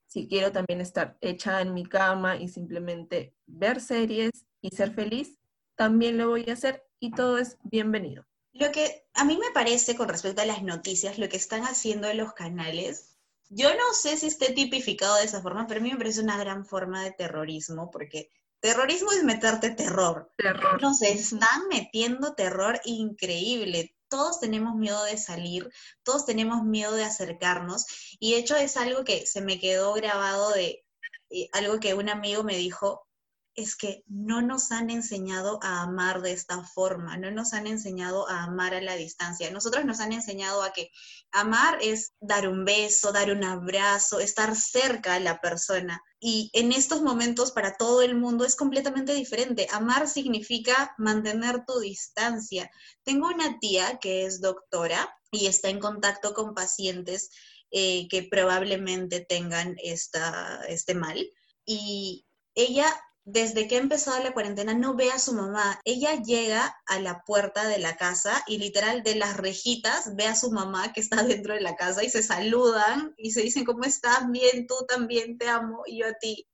Si 0.07 0.26
quiero 0.26 0.50
también 0.50 0.81
estar 0.81 1.16
hecha 1.21 1.61
en 1.61 1.73
mi 1.73 1.85
cama 1.87 2.37
y 2.37 2.49
simplemente 2.49 3.37
ver 3.47 3.81
series 3.81 4.33
y 4.61 4.71
ser 4.71 4.93
feliz, 4.93 5.38
también 5.76 6.19
lo 6.19 6.31
voy 6.31 6.47
a 6.49 6.54
hacer 6.54 6.83
y 6.99 7.12
todo 7.12 7.38
es 7.38 7.59
bienvenido. 7.62 8.26
Lo 8.55 8.71
que 8.71 9.07
a 9.15 9.25
mí 9.25 9.37
me 9.37 9.51
parece 9.53 9.97
con 9.97 10.09
respecto 10.09 10.41
a 10.41 10.47
las 10.47 10.63
noticias, 10.63 11.19
lo 11.19 11.29
que 11.29 11.37
están 11.37 11.63
haciendo 11.65 12.09
en 12.09 12.19
los 12.19 12.33
canales, 12.35 13.15
yo 13.49 13.75
no 13.75 13.93
sé 13.93 14.17
si 14.17 14.29
esté 14.29 14.53
tipificado 14.53 15.17
de 15.17 15.25
esa 15.25 15.43
forma, 15.43 15.67
pero 15.67 15.81
a 15.81 15.83
mí 15.83 15.91
me 15.91 15.99
parece 15.99 16.21
una 16.21 16.39
gran 16.39 16.65
forma 16.65 17.03
de 17.03 17.11
terrorismo, 17.11 17.91
porque 17.91 18.31
terrorismo 18.61 19.13
es 19.13 19.25
meterte 19.25 19.71
terror. 19.71 20.31
Terror. 20.37 20.81
Nos 20.81 21.03
están 21.03 21.69
metiendo 21.69 22.35
terror 22.35 22.81
increíble. 22.85 23.97
Todos 24.09 24.39
tenemos 24.39 24.77
miedo 24.77 25.03
de 25.05 25.19
salir, 25.19 25.71
todos 26.05 26.25
tenemos 26.25 26.63
miedo 26.63 26.93
de 26.93 27.05
acercarnos, 27.05 27.87
y 28.21 28.33
de 28.33 28.39
hecho 28.39 28.57
es 28.57 28.77
algo 28.77 29.05
que 29.05 29.27
se 29.27 29.41
me 29.41 29.59
quedó 29.59 29.95
grabado 29.95 30.53
de 30.53 30.85
eh, 31.31 31.49
algo 31.53 31.81
que 31.81 31.95
un 31.95 32.09
amigo 32.09 32.45
me 32.45 32.57
dijo, 32.57 33.09
es 33.57 33.77
que 33.77 34.03
no 34.07 34.43
nos 34.43 34.73
han 34.73 34.91
enseñado 34.91 35.59
a 35.63 35.83
amar 35.83 36.23
de 36.23 36.33
esta 36.33 36.63
forma, 36.65 37.17
no 37.17 37.31
nos 37.31 37.53
han 37.53 37.67
enseñado 37.67 38.29
a 38.29 38.45
amar 38.45 38.75
a 38.75 38.81
la 38.81 38.97
distancia. 38.97 39.51
Nosotros 39.51 39.85
nos 39.85 40.01
han 40.01 40.13
enseñado 40.13 40.63
a 40.63 40.73
que 40.73 40.91
amar 41.31 41.79
es 41.81 42.15
dar 42.21 42.49
un 42.49 42.65
beso, 42.65 43.13
dar 43.13 43.31
un 43.31 43.45
abrazo, 43.45 44.21
estar 44.21 44.57
cerca 44.57 45.15
a 45.15 45.21
la 45.21 45.41
persona. 45.41 46.03
Y 46.19 46.51
en 46.53 46.73
estos 46.73 47.03
momentos 47.03 47.53
para 47.53 47.77
todo 47.77 48.03
el 48.03 48.17
mundo 48.17 48.45
es 48.45 48.57
completamente 48.57 49.15
diferente. 49.15 49.69
Amar 49.71 50.09
significa 50.09 50.95
mantener 50.99 51.65
tu 51.65 51.79
distancia. 51.79 52.71
Tengo 53.03 53.29
una 53.29 53.59
tía 53.59 53.99
que 54.01 54.27
es 54.27 54.41
doctora 54.41 55.15
y 55.31 55.47
está 55.47 55.69
en 55.69 55.81
contacto 55.81 56.35
con 56.35 56.55
pacientes 56.55 57.31
eh, 57.71 58.09
que 58.09 58.23
probablemente 58.23 59.21
tengan 59.21 59.77
esta, 59.83 60.63
este 60.69 60.95
mal. 60.95 61.29
Y 61.67 62.25
ella 62.55 62.87
desde 63.25 63.66
que 63.66 63.76
ha 63.76 63.81
empezado 63.81 64.23
la 64.23 64.35
cuarentena 64.35 64.75
no 64.75 64.95
ve 64.95 65.11
a 65.11 65.19
su 65.19 65.33
mamá. 65.33 65.81
Ella 65.85 66.23
llega 66.23 66.76
a 66.87 67.00
la 67.00 67.23
puerta 67.25 67.66
de 67.66 67.78
la 67.78 67.97
casa 67.97 68.45
y 68.47 68.59
literal 68.59 69.02
de 69.02 69.14
las 69.14 69.37
rejitas 69.37 70.14
ve 70.14 70.26
a 70.26 70.37
su 70.37 70.50
mamá 70.50 70.93
que 70.93 71.00
está 71.00 71.23
dentro 71.23 71.54
de 71.54 71.62
la 71.62 71.75
casa 71.75 72.04
y 72.04 72.11
se 72.11 72.23
saludan 72.23 73.14
y 73.16 73.33
se 73.33 73.40
dicen, 73.40 73.64
¿cómo 73.64 73.85
estás? 73.85 74.31
Bien, 74.31 74.66
tú 74.66 74.75
también 74.87 75.38
te 75.38 75.49
amo 75.49 75.83
y 75.87 76.00
yo 76.00 76.09
a 76.09 76.14
ti. 76.14 76.47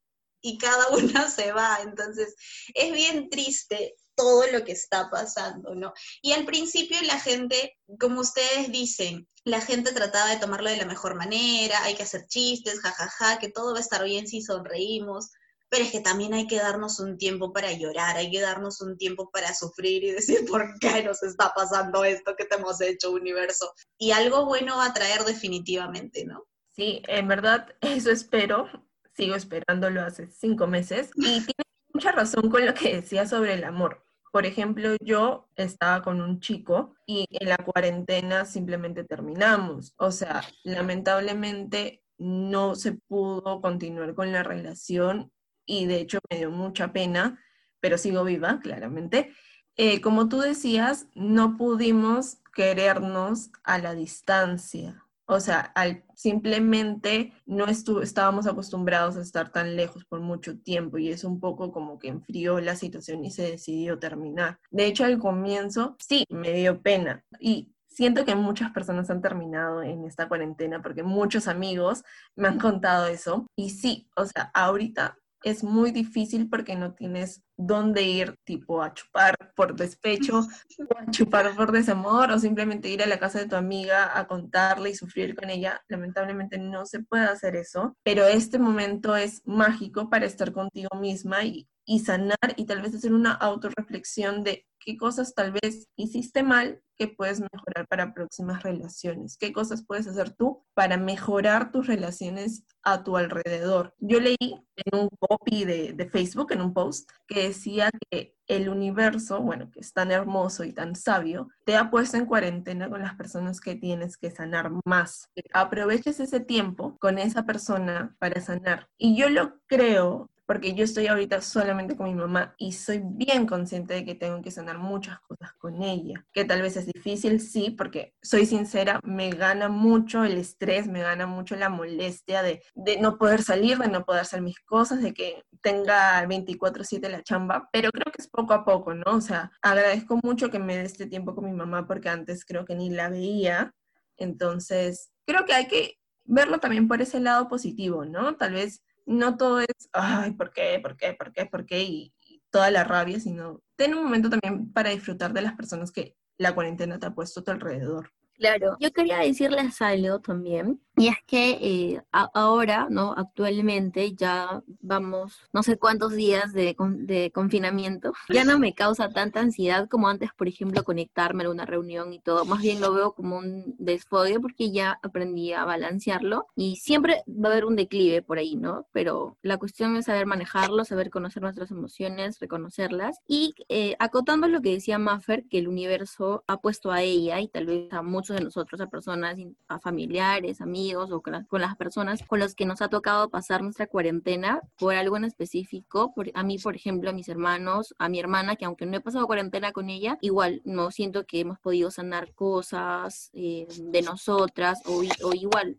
Y 0.43 0.59
cada 0.59 0.89
una 0.97 1.29
se 1.29 1.53
va. 1.53 1.79
Entonces, 1.83 2.35
es 2.75 2.93
bien 2.93 3.29
triste 3.31 3.97
todo 4.15 4.47
lo 4.53 4.65
que 4.65 4.73
está 4.73 5.11
pasando, 5.11 5.75
¿no? 5.75 5.93
Y 6.23 6.33
al 6.33 6.45
principio 6.45 6.99
la 7.03 7.19
gente, 7.19 7.79
como 7.99 8.21
ustedes 8.21 8.71
dicen, 8.71 9.27
la 9.45 9.61
gente 9.61 9.93
trataba 9.93 10.31
de 10.31 10.37
tomarlo 10.37 10.69
de 10.71 10.77
la 10.77 10.85
mejor 10.85 11.15
manera, 11.17 11.83
hay 11.83 11.95
que 11.95 12.03
hacer 12.03 12.27
chistes, 12.27 12.81
jajaja, 12.81 13.39
que 13.39 13.49
todo 13.49 13.73
va 13.73 13.79
a 13.79 13.83
estar 13.83 14.05
bien 14.05 14.29
si 14.29 14.43
sonreímos 14.43 15.31
pero 15.71 15.85
es 15.85 15.93
que 15.93 16.01
también 16.01 16.35
hay 16.35 16.49
que 16.49 16.57
darnos 16.57 16.99
un 16.99 17.17
tiempo 17.17 17.53
para 17.53 17.73
llorar, 17.73 18.17
hay 18.17 18.31
que 18.31 18.41
darnos 18.41 18.81
un 18.81 18.99
tiempo 18.99 19.31
para 19.31 19.55
sufrir 19.55 20.03
y 20.03 20.11
decir 20.11 20.45
por 20.49 20.79
qué 20.81 21.05
nos 21.05 21.23
está 21.23 21.53
pasando 21.55 22.05
esto 22.05 22.35
que 22.37 22.45
te 22.45 22.57
hemos 22.57 22.81
hecho, 22.81 23.13
universo. 23.13 23.73
Y 23.97 24.11
algo 24.11 24.45
bueno 24.47 24.77
va 24.77 24.87
a 24.87 24.93
traer 24.93 25.23
definitivamente, 25.25 26.25
¿no? 26.27 26.45
Sí, 26.73 27.03
en 27.07 27.29
verdad, 27.29 27.69
eso 27.81 28.11
espero. 28.11 28.69
Sigo 29.15 29.35
esperándolo 29.37 30.03
hace 30.03 30.27
cinco 30.27 30.67
meses. 30.67 31.11
Y 31.15 31.41
tiene 31.41 31.65
mucha 31.93 32.11
razón 32.11 32.51
con 32.51 32.67
lo 32.67 32.75
que 32.75 32.97
decía 32.97 33.27
sobre 33.27 33.55
el 33.55 33.65
amor. 33.65 34.03
Por 34.33 34.47
ejemplo, 34.47 34.97
yo 35.01 35.49
estaba 35.57 36.03
con 36.03 36.21
un 36.21 36.41
chico 36.41 36.95
y 37.07 37.27
en 37.31 37.49
la 37.49 37.59
cuarentena 37.59 38.45
simplemente 38.45 39.05
terminamos. 39.05 39.95
O 39.99 40.11
sea, 40.11 40.43
lamentablemente 40.65 42.03
no 42.19 42.75
se 42.75 42.93
pudo 42.93 43.61
continuar 43.61 44.15
con 44.15 44.31
la 44.33 44.43
relación 44.43 45.33
y 45.67 45.87
de 45.87 46.01
hecho 46.01 46.19
me 46.31 46.39
dio 46.39 46.51
mucha 46.51 46.93
pena, 46.93 47.43
pero 47.81 47.99
sigo 47.99 48.25
viva, 48.25 48.61
claramente. 48.61 49.33
Eh, 49.77 50.01
como 50.01 50.29
tú 50.29 50.41
decías, 50.41 51.07
no 51.15 51.57
pudimos 51.57 52.39
querernos 52.55 53.51
a 53.65 53.79
la 53.79 53.95
distancia. 53.95 55.07
O 55.33 55.39
sea, 55.39 55.61
al, 55.77 56.03
simplemente 56.17 57.33
no 57.47 57.67
estábamos 57.67 58.49
acostumbrados 58.49 59.17
a 59.17 59.21
estar 59.23 59.53
tan 59.53 59.77
lejos 59.77 60.05
por 60.05 60.19
mucho 60.19 60.59
tiempo 60.59 60.99
y 60.99 61.11
es 61.11 61.23
un 61.23 61.39
poco 61.39 61.71
como 61.71 62.01
que 62.01 62.09
enfrió 62.09 62.61
la 62.61 62.75
situación 62.75 63.25
y 63.25 63.31
se 63.31 63.43
decidió 63.43 64.01
terminar. 64.01 64.59
De 64.73 64.87
hecho, 64.87 65.05
al 65.05 65.21
comienzo 65.21 65.97
sí, 66.01 66.25
me 66.31 66.53
dio 66.53 66.83
pena 66.83 67.25
y 67.39 67.73
siento 67.87 68.25
que 68.25 68.35
muchas 68.35 68.73
personas 68.73 69.09
han 69.09 69.23
terminado 69.23 69.83
en 69.83 70.05
esta 70.05 70.27
cuarentena 70.27 70.83
porque 70.83 71.05
muchos 71.05 71.47
amigos 71.47 72.03
me 72.35 72.49
han 72.49 72.59
contado 72.59 73.07
eso 73.07 73.47
y 73.55 73.71
sí, 73.71 74.09
o 74.17 74.27
sea, 74.27 74.51
ahorita 74.53 75.17
es 75.43 75.65
muy 75.65 75.91
difícil 75.91 76.49
porque 76.49 76.77
no 76.77 76.95
tienes 76.95 77.43
dónde 77.57 78.03
ir, 78.03 78.37
tipo 78.45 78.83
a 78.83 78.95
chupar 78.95 79.37
por 79.55 79.77
despecho, 79.77 80.41
o 80.41 80.99
a 80.99 81.11
chupar 81.11 81.55
por 81.55 81.73
desamor, 81.73 82.31
o 82.31 82.39
simplemente 82.39 82.89
ir 82.89 83.03
a 83.03 83.07
la 83.07 83.19
casa 83.19 83.39
de 83.39 83.47
tu 83.47 83.57
amiga 83.57 84.19
a 84.19 84.27
contarle 84.27 84.91
y 84.91 84.95
sufrir 84.95 85.35
con 85.35 85.51
ella. 85.51 85.83
Lamentablemente 85.89 86.59
no 86.59 86.87
se 86.87 87.03
puede 87.03 87.25
hacer 87.25 87.57
eso, 87.57 87.97
pero 88.03 88.25
este 88.27 88.59
momento 88.59 89.17
es 89.17 89.43
mágico 89.45 90.09
para 90.09 90.27
estar 90.27 90.53
contigo 90.53 90.89
misma 90.99 91.45
y, 91.45 91.69
y 91.85 92.01
sanar 92.01 92.39
y 92.57 92.67
tal 92.67 92.83
vez 92.83 92.95
hacer 92.95 93.13
una 93.13 93.33
autorreflexión 93.33 94.43
de 94.43 94.67
qué 94.81 94.97
cosas 94.97 95.35
tal 95.35 95.53
vez 95.53 95.89
hiciste 95.97 96.43
mal 96.43 96.83
que 96.97 97.09
puedes 97.09 97.41
mejorar 97.41 97.87
para 97.89 98.13
próximas 98.13 98.63
relaciones, 98.63 99.39
qué 99.39 99.53
cosas 99.53 99.85
puedes 99.87 100.07
hacer 100.07 100.31
tú 100.31 100.65
para 100.75 100.99
mejorar 100.99 101.73
tus 101.73 101.87
relaciones 101.87 102.65
a 102.83 103.03
tu 103.05 103.17
alrededor. 103.17 103.95
Yo 103.99 104.21
leí 104.21 104.37
en 104.41 104.99
un 104.99 105.09
copy 105.19 105.65
de, 105.65 105.95
de 105.95 106.11
Facebook, 106.11 106.53
en 106.53 106.61
un 106.61 106.75
post, 106.75 107.09
que 107.27 107.49
decía 107.49 107.91
que 108.11 108.37
el 108.49 108.69
universo, 108.69 109.41
bueno, 109.41 109.71
que 109.71 109.81
es 109.81 109.95
tan 109.95 110.11
hermoso 110.11 110.65
y 110.65 110.73
tan 110.73 110.95
sabio, 110.95 111.49
te 111.65 111.77
ha 111.77 111.91
puesto 111.91 112.19
en 112.19 112.27
cuarentena 112.27 112.91
con 112.91 113.01
las 113.01 113.15
personas 113.15 113.61
que 113.61 113.77
tienes 113.77 114.19
que 114.19 114.31
sanar 114.31 114.71
más. 114.85 115.31
Aproveches 115.55 116.21
ese 116.21 116.41
tiempo 116.41 116.99
con 116.99 117.19
esa 117.19 117.45
persona 117.45 118.15
para 118.19 118.41
sanar. 118.41 118.89
Y 118.99 119.17
yo 119.17 119.31
lo 119.31 119.61
creo 119.69 120.31
porque 120.51 120.75
yo 120.75 120.83
estoy 120.83 121.07
ahorita 121.07 121.43
solamente 121.43 121.97
con 121.97 122.09
mi 122.09 122.15
mamá 122.17 122.57
y 122.59 122.73
soy 122.73 123.01
bien 123.05 123.47
consciente 123.47 123.95
de 123.95 124.05
que 124.05 124.17
tengo 124.17 124.43
que 124.43 124.51
sanar 124.51 124.79
muchas 124.79 125.21
cosas 125.21 125.53
con 125.53 125.81
ella, 125.81 126.27
que 126.33 126.45
tal 126.45 126.61
vez 126.61 126.77
es 126.77 126.87
difícil, 126.87 127.39
sí, 127.39 127.71
porque 127.71 128.17
soy 128.21 128.47
sincera, 128.47 128.99
me 129.05 129.31
gana 129.31 129.69
mucho 129.69 130.25
el 130.25 130.37
estrés, 130.39 130.89
me 130.89 131.03
gana 131.03 131.29
mucho 131.29 131.55
la 131.55 131.69
molestia 131.69 132.43
de, 132.43 132.65
de 132.75 133.01
no 133.01 133.17
poder 133.17 133.45
salir, 133.45 133.79
de 133.79 133.87
no 133.87 134.05
poder 134.05 134.23
hacer 134.23 134.43
mis 134.43 134.59
cosas, 134.59 135.01
de 135.01 135.15
que 135.15 135.45
tenga 135.63 136.27
24/7 136.27 137.09
la 137.09 137.23
chamba, 137.23 137.69
pero 137.73 137.93
creo 137.93 138.11
que 138.13 138.21
es 138.21 138.29
poco 138.29 138.53
a 138.53 138.65
poco, 138.65 138.93
¿no? 138.93 139.05
O 139.07 139.21
sea, 139.21 139.53
agradezco 139.63 140.19
mucho 140.21 140.51
que 140.51 140.59
me 140.59 140.77
dé 140.77 140.83
este 140.83 141.07
tiempo 141.07 141.33
con 141.33 141.45
mi 141.45 141.53
mamá 141.53 141.87
porque 141.87 142.09
antes 142.09 142.45
creo 142.45 142.65
que 142.65 142.75
ni 142.75 142.91
la 142.91 143.09
veía, 143.09 143.73
entonces 144.17 145.13
creo 145.25 145.45
que 145.45 145.55
hay 145.55 145.69
que 145.69 146.01
verlo 146.25 146.59
también 146.59 146.89
por 146.89 147.01
ese 147.01 147.21
lado 147.21 147.49
positivo, 147.49 148.05
¿no? 148.05 148.35
Tal 148.35 148.55
vez 148.55 148.83
no 149.11 149.37
todo 149.37 149.61
es, 149.61 149.89
ay, 149.93 150.33
¿por 150.33 150.53
qué? 150.53 150.79
¿Por 150.81 150.97
qué? 150.97 151.15
¿Por 151.15 151.33
qué? 151.33 151.47
¿Por 151.47 151.67
qué? 151.67 151.83
Y, 151.83 152.15
toda 152.51 152.71
la 152.71 152.85
rabia, 152.85 153.21
sino 153.21 153.63
ten 153.77 153.95
un 153.95 154.03
momento 154.03 154.29
también 154.29 154.73
para 154.73 154.91
disfrutar 154.91 155.33
de 155.33 155.43
las 155.43 155.55
personas 155.55 155.93
que 155.93 156.17
la 156.37 156.53
cuarentena 156.53 156.99
te 156.99 157.07
ha 157.07 157.15
puesto 157.15 157.41
a 157.41 157.45
tu 157.45 157.53
alrededor. 157.53 158.13
Claro, 158.41 158.77
yo 158.81 158.91
quería 158.91 159.19
decirles 159.19 159.83
algo 159.83 160.19
también, 160.21 160.81
y 161.01 161.09
es 161.09 161.17
que 161.27 161.59
eh, 161.63 162.03
ahora, 162.13 162.89
¿no? 162.91 163.15
Actualmente 163.17 164.13
ya 164.15 164.63
vamos 164.83 165.49
no 165.51 165.63
sé 165.63 165.79
cuántos 165.79 166.13
días 166.13 166.53
de, 166.53 166.77
de, 166.99 167.31
confinamiento. 167.33 168.13
Ya 168.29 168.45
no 168.45 168.59
me 168.59 168.75
causa 168.75 169.09
tanta 169.09 169.41
ansiedad 169.41 169.89
como 169.89 170.09
antes, 170.09 170.31
por 170.37 170.47
ejemplo, 170.47 170.85
conectarme 170.85 171.45
a 171.45 171.51
una 171.51 171.65
reunión 171.65 172.13
y 172.13 172.21
todo. 172.21 172.45
Más 172.45 172.61
bien 172.61 172.83
lo 172.83 172.93
veo 172.93 173.13
como 173.15 173.39
un 173.39 173.75
desfogue 173.79 174.41
porque 174.41 174.73
ya 174.73 174.99
aprendí 175.03 175.55
a 175.55 175.65
balancearlo 175.65 176.49
y 176.55 176.77
siempre 176.77 177.23
va 177.27 177.49
a 177.49 177.53
haber 177.53 177.65
un 177.65 177.77
declive 177.77 178.21
por 178.21 178.37
ahí, 178.37 178.57
¿no? 178.57 178.87
Pero 178.93 179.39
la 179.41 179.57
cuestión 179.57 179.97
es 179.97 180.05
saber 180.05 180.27
manejarlo, 180.27 180.85
saber 180.85 181.09
conocer 181.09 181.43
nuestras 181.43 181.71
emociones, 181.71 182.39
reconocerlas 182.41 183.21
y 183.27 183.55
eh, 183.71 183.97
acotando 184.01 184.49
lo 184.49 184.61
que 184.61 184.73
decía 184.73 184.99
Maffer, 184.99 185.45
que 185.49 185.59
el 185.59 185.69
universo 185.69 186.45
ha 186.47 186.61
puesto 186.61 186.93
a 186.93 187.01
ella 187.03 187.41
y 187.41 187.49
tal 187.49 187.65
vez 187.65 187.91
a 187.93 188.03
muchos 188.03 188.30
muchos 188.31 188.37
de 188.37 188.45
nosotros 188.45 188.81
a 188.81 188.87
personas, 188.87 189.37
a 189.69 189.79
familiares, 189.81 190.61
amigos 190.61 191.11
o 191.11 191.21
con, 191.21 191.61
las 191.61 191.77
personas 191.77 192.23
con 192.27 192.41
las 192.41 192.55
que 192.55 192.65
nos 192.65 192.81
ha 192.83 192.89
tocado 192.89 193.29
pasar 193.29 193.63
nuestra 193.63 193.87
cuarentena 193.87 194.61
por 194.79 194.95
algo 194.95 195.17
en 195.17 195.25
específico. 195.25 196.13
Por, 196.15 196.31
a 196.35 196.43
mí, 196.43 196.59
por 196.59 196.77
ejemplo, 196.77 197.11
a 197.11 197.13
mis 197.13 197.29
hermanos, 197.29 197.95
a 197.99 198.09
mi 198.09 198.21
hermana, 198.21 198.57
que 198.57 198.65
aunque 198.65 198.87
no 198.87 198.97
he 198.97 199.01
pasado 199.01 199.27
cuarentena 199.27 199.73
con 199.73 199.91
ella, 199.91 200.19
igual 200.21 200.61
no 200.65 200.91
siento 200.91 201.25
que 201.25 201.41
hemos 201.41 201.59
podido 201.59 201.91
sanar 201.91 202.33
cosas 202.35 203.31
eh, 203.33 203.67
de 203.79 204.03
nosotras 204.03 204.81
o, 204.87 205.03
o 205.25 205.35
igual 205.35 205.79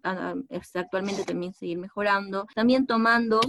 este, 0.50 0.80
actualmente 0.80 1.24
también 1.24 1.54
seguir 1.54 1.78
mejorando. 1.78 2.48
También 2.56 2.86
tomando 2.86 3.40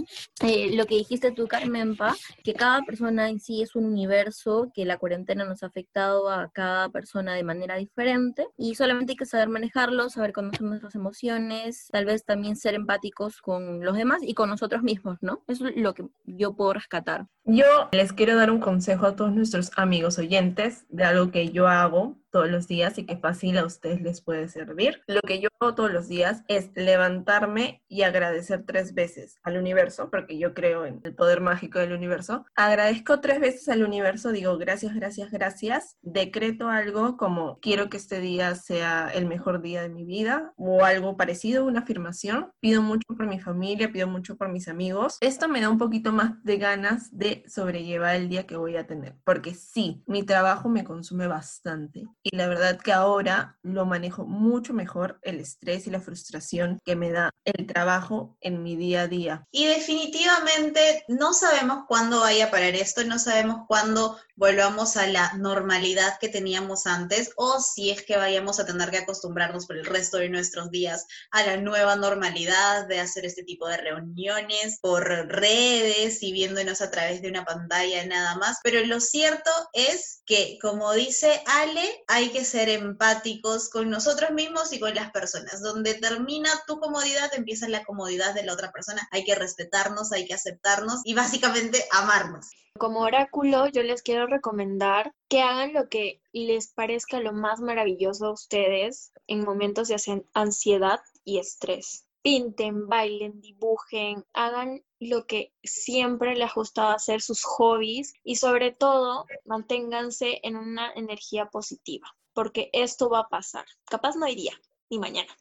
eh, 0.41 0.75
lo 0.75 0.85
que 0.85 0.95
dijiste 0.95 1.31
tú, 1.31 1.47
Carmenpa, 1.47 2.15
que 2.43 2.53
cada 2.53 2.81
persona 2.83 3.29
en 3.29 3.39
sí 3.39 3.61
es 3.61 3.75
un 3.75 3.85
universo, 3.85 4.71
que 4.73 4.85
la 4.85 4.97
cuarentena 4.97 5.45
nos 5.45 5.63
ha 5.63 5.67
afectado 5.67 6.29
a 6.29 6.49
cada 6.51 6.89
persona 6.89 7.33
de 7.33 7.43
manera 7.43 7.75
diferente 7.75 8.47
y 8.57 8.75
solamente 8.75 8.92
hay 8.99 9.15
que 9.15 9.25
saber 9.25 9.49
manejarlo, 9.49 10.09
saber 10.09 10.33
conocer 10.33 10.61
nuestras 10.61 10.95
emociones, 10.95 11.87
tal 11.91 12.05
vez 12.05 12.25
también 12.25 12.55
ser 12.55 12.75
empáticos 12.75 13.41
con 13.41 13.83
los 13.83 13.95
demás 13.95 14.21
y 14.21 14.33
con 14.33 14.49
nosotros 14.49 14.83
mismos, 14.83 15.17
¿no? 15.21 15.43
Eso 15.47 15.67
es 15.67 15.75
lo 15.75 15.93
que 15.93 16.05
yo 16.25 16.55
puedo 16.55 16.73
rescatar. 16.73 17.27
Yo 17.45 17.89
les 17.91 18.13
quiero 18.13 18.37
dar 18.37 18.51
un 18.51 18.61
consejo 18.61 19.05
a 19.05 19.17
todos 19.17 19.33
nuestros 19.33 19.71
amigos 19.75 20.17
oyentes 20.17 20.85
de 20.87 21.03
algo 21.03 21.29
que 21.29 21.49
yo 21.49 21.67
hago 21.67 22.17
todos 22.33 22.49
los 22.49 22.67
días 22.67 22.97
y 22.97 23.05
que 23.05 23.15
fácil 23.15 23.59
a 23.59 23.65
ustedes 23.65 24.01
les 24.01 24.21
puede 24.21 24.49
servir. 24.49 25.03
Lo 25.05 25.21
que 25.21 25.39
yo 25.39 25.49
hago 25.59 25.75
todos 25.75 25.93
los 25.93 26.07
días 26.07 26.43
es 26.47 26.71
levantarme 26.73 27.83
y 27.87 28.01
agradecer 28.01 28.63
tres 28.65 28.95
veces 28.95 29.39
al 29.43 29.57
universo, 29.57 30.09
porque 30.09 30.39
yo 30.39 30.55
creo 30.55 30.85
en 30.85 30.99
el 31.03 31.13
poder 31.13 31.41
mágico 31.41 31.77
del 31.77 31.93
universo. 31.93 32.45
Agradezco 32.55 33.19
tres 33.19 33.39
veces 33.39 33.69
al 33.69 33.83
universo, 33.83 34.31
digo 34.31 34.57
gracias, 34.57 34.95
gracias, 34.95 35.29
gracias. 35.29 35.97
Decreto 36.01 36.69
algo 36.69 37.17
como 37.17 37.59
quiero 37.59 37.89
que 37.89 37.97
este 37.97 38.19
día 38.19 38.55
sea 38.55 39.11
el 39.13 39.27
mejor 39.27 39.61
día 39.61 39.83
de 39.83 39.89
mi 39.89 40.03
vida 40.03 40.53
o 40.57 40.85
algo 40.85 41.15
parecido, 41.17 41.65
una 41.65 41.81
afirmación. 41.81 42.51
Pido 42.59 42.81
mucho 42.81 43.05
por 43.15 43.27
mi 43.27 43.39
familia, 43.39 43.91
pido 43.91 44.07
mucho 44.07 44.37
por 44.37 44.49
mis 44.49 44.67
amigos. 44.67 45.17
Esto 45.21 45.47
me 45.47 45.61
da 45.61 45.69
un 45.69 45.77
poquito 45.77 46.11
más 46.11 46.43
de 46.43 46.57
ganas 46.57 47.15
de 47.15 47.32
sobrellevar 47.47 48.15
el 48.15 48.29
día 48.29 48.45
que 48.45 48.57
voy 48.57 48.77
a 48.77 48.85
tener, 48.85 49.15
porque 49.23 49.53
sí, 49.53 50.03
mi 50.05 50.23
trabajo 50.23 50.69
me 50.69 50.83
consume 50.83 51.27
bastante 51.27 52.05
y 52.21 52.35
la 52.35 52.47
verdad 52.47 52.79
que 52.79 52.93
ahora 52.93 53.57
lo 53.63 53.85
manejo 53.85 54.25
mucho 54.25 54.73
mejor 54.73 55.19
el 55.21 55.39
estrés 55.39 55.87
y 55.87 55.89
la 55.89 55.99
frustración 55.99 56.79
que 56.85 56.95
me 56.95 57.11
da 57.11 57.31
el 57.45 57.65
trabajo 57.67 58.37
en 58.41 58.63
mi 58.63 58.75
día 58.75 59.01
a 59.01 59.07
día. 59.07 59.47
Y 59.51 59.65
definitivamente 59.65 61.03
no 61.07 61.33
sabemos 61.33 61.85
cuándo 61.87 62.21
vaya 62.21 62.45
a 62.45 62.51
parar 62.51 62.75
esto, 62.75 63.03
no 63.03 63.19
sabemos 63.19 63.65
cuándo 63.67 64.17
volvamos 64.35 64.97
a 64.97 65.07
la 65.07 65.33
normalidad 65.33 66.17
que 66.19 66.29
teníamos 66.29 66.87
antes 66.87 67.31
o 67.35 67.59
si 67.59 67.91
es 67.91 68.03
que 68.03 68.17
vayamos 68.17 68.59
a 68.59 68.65
tener 68.65 68.89
que 68.89 68.97
acostumbrarnos 68.97 69.67
por 69.67 69.77
el 69.77 69.85
resto 69.85 70.17
de 70.17 70.29
nuestros 70.29 70.71
días 70.71 71.05
a 71.31 71.43
la 71.43 71.57
nueva 71.57 71.95
normalidad 71.95 72.87
de 72.87 72.99
hacer 72.99 73.25
este 73.25 73.43
tipo 73.43 73.67
de 73.67 73.77
reuniones 73.77 74.79
por 74.81 75.03
redes 75.03 76.23
y 76.23 76.31
viéndonos 76.31 76.81
a 76.81 76.91
través 76.91 77.21
de 77.23 77.29
una 77.29 77.45
pantalla 77.45 78.05
nada 78.05 78.37
más. 78.37 78.59
Pero 78.63 78.85
lo 78.85 78.99
cierto 78.99 79.49
es 79.73 80.21
que, 80.25 80.59
como 80.61 80.91
dice 80.93 81.41
Ale, 81.47 82.03
hay 82.07 82.29
que 82.29 82.45
ser 82.45 82.69
empáticos 82.69 83.69
con 83.69 83.89
nosotros 83.89 84.31
mismos 84.31 84.71
y 84.73 84.79
con 84.79 84.93
las 84.93 85.11
personas. 85.11 85.61
Donde 85.61 85.95
termina 85.95 86.49
tu 86.67 86.79
comodidad, 86.79 87.33
empieza 87.33 87.67
la 87.67 87.83
comodidad 87.83 88.35
de 88.35 88.43
la 88.43 88.53
otra 88.53 88.71
persona. 88.71 89.07
Hay 89.11 89.23
que 89.23 89.35
respetarnos, 89.35 90.11
hay 90.11 90.25
que 90.25 90.35
aceptarnos 90.35 91.01
y 91.03 91.15
básicamente 91.15 91.83
amarnos. 91.91 92.51
Como 92.77 93.01
oráculo, 93.01 93.67
yo 93.67 93.83
les 93.83 94.01
quiero 94.01 94.27
recomendar 94.27 95.13
que 95.29 95.41
hagan 95.41 95.73
lo 95.73 95.89
que 95.89 96.21
les 96.33 96.73
parezca 96.73 97.19
lo 97.19 97.31
más 97.31 97.61
maravilloso 97.61 98.25
a 98.25 98.33
ustedes 98.33 99.11
en 99.27 99.45
momentos 99.45 99.87
de 99.87 100.23
ansiedad 100.33 100.99
y 101.23 101.37
estrés. 101.37 102.05
Pinten, 102.23 102.87
bailen, 102.87 103.41
dibujen, 103.41 104.25
hagan 104.33 104.81
lo 104.99 105.27
que 105.27 105.53
siempre 105.61 106.35
les 106.35 106.49
ha 106.49 106.53
gustado 106.55 106.91
hacer, 106.91 107.21
sus 107.21 107.43
hobbies 107.43 108.13
y 108.23 108.37
sobre 108.37 108.71
todo 108.71 109.25
manténganse 109.45 110.39
en 110.43 110.55
una 110.55 110.91
energía 110.93 111.47
positiva, 111.47 112.07
porque 112.33 112.69
esto 112.71 113.09
va 113.09 113.19
a 113.19 113.29
pasar. 113.29 113.65
Capaz 113.85 114.15
no 114.15 114.27
iría, 114.27 114.53
ni 114.89 114.99
mañana, 114.99 115.37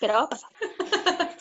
pero 0.00 0.14
va 0.14 0.22
a 0.24 0.28
pasar. 0.28 0.50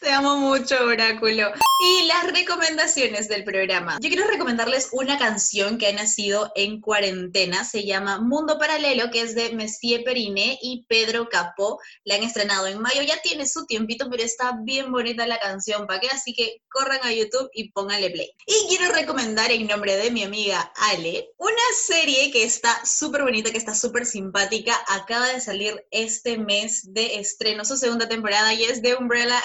Te 0.00 0.10
amo 0.10 0.38
mucho, 0.38 0.82
Oráculo. 0.82 1.52
Y 1.78 2.06
las 2.06 2.32
recomendaciones 2.32 3.28
del 3.28 3.44
programa. 3.44 3.98
Yo 4.00 4.08
quiero 4.08 4.26
recomendarles 4.26 4.88
una 4.92 5.18
canción 5.18 5.76
que 5.76 5.88
ha 5.88 5.92
nacido 5.92 6.50
en 6.54 6.80
cuarentena. 6.80 7.64
Se 7.64 7.84
llama 7.84 8.18
Mundo 8.18 8.58
Paralelo, 8.58 9.10
que 9.10 9.20
es 9.20 9.34
de 9.34 9.54
Messier 9.54 10.02
Periné 10.02 10.58
y 10.62 10.86
Pedro 10.88 11.28
Capó. 11.28 11.78
La 12.04 12.14
han 12.14 12.22
estrenado 12.22 12.66
en 12.66 12.80
mayo. 12.80 13.02
Ya 13.02 13.20
tiene 13.20 13.46
su 13.46 13.66
tiempito, 13.66 14.08
pero 14.10 14.22
está 14.22 14.56
bien 14.62 14.90
bonita 14.90 15.26
la 15.26 15.38
canción. 15.38 15.86
¿Para 15.86 16.00
qué? 16.00 16.08
Así 16.08 16.32
que 16.32 16.62
corran 16.70 17.00
a 17.02 17.12
YouTube 17.12 17.50
y 17.52 17.70
pónganle 17.70 18.10
play. 18.10 18.30
Y 18.46 18.68
quiero 18.68 18.94
recomendar 18.94 19.50
en 19.50 19.66
nombre 19.66 19.96
de 19.96 20.10
mi 20.10 20.22
amiga 20.22 20.72
Ale 20.76 21.30
una 21.36 21.54
serie 21.78 22.30
que 22.30 22.44
está 22.44 22.84
súper 22.86 23.22
bonita, 23.22 23.50
que 23.50 23.58
está 23.58 23.74
súper 23.74 24.06
simpática. 24.06 24.74
Acaba 24.88 25.28
de 25.28 25.40
salir 25.42 25.86
este 25.90 26.38
mes 26.38 26.92
de 26.94 27.16
estreno 27.16 27.66
su 27.66 27.76
segunda 27.76 28.08
temporada 28.08 28.54
y 28.54 28.64
es 28.64 28.80
de 28.80 28.94
Umbrella 28.94 29.38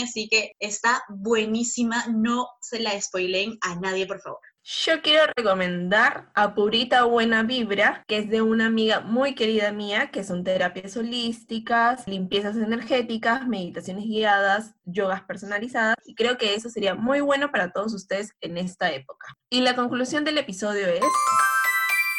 Así 0.00 0.28
que 0.28 0.52
está 0.58 1.02
buenísima, 1.08 2.06
no 2.08 2.48
se 2.60 2.80
la 2.80 2.98
spoileen 3.00 3.58
a 3.60 3.74
nadie, 3.76 4.06
por 4.06 4.20
favor. 4.20 4.40
Yo 4.64 5.02
quiero 5.02 5.24
recomendar 5.36 6.30
a 6.34 6.54
Purita 6.54 7.02
Buena 7.02 7.42
Vibra, 7.42 8.04
que 8.06 8.18
es 8.18 8.30
de 8.30 8.42
una 8.42 8.66
amiga 8.66 9.00
muy 9.00 9.34
querida 9.34 9.72
mía, 9.72 10.12
que 10.12 10.22
son 10.22 10.44
terapias 10.44 10.96
holísticas, 10.96 12.06
limpiezas 12.06 12.56
energéticas, 12.56 13.46
meditaciones 13.48 14.04
guiadas, 14.04 14.74
yogas 14.84 15.22
personalizadas, 15.24 15.96
y 16.06 16.14
creo 16.14 16.38
que 16.38 16.54
eso 16.54 16.68
sería 16.68 16.94
muy 16.94 17.20
bueno 17.20 17.50
para 17.50 17.72
todos 17.72 17.92
ustedes 17.92 18.36
en 18.40 18.56
esta 18.56 18.92
época. 18.92 19.26
Y 19.50 19.62
la 19.62 19.74
conclusión 19.74 20.22
del 20.22 20.38
episodio 20.38 20.86
es... 20.86 21.02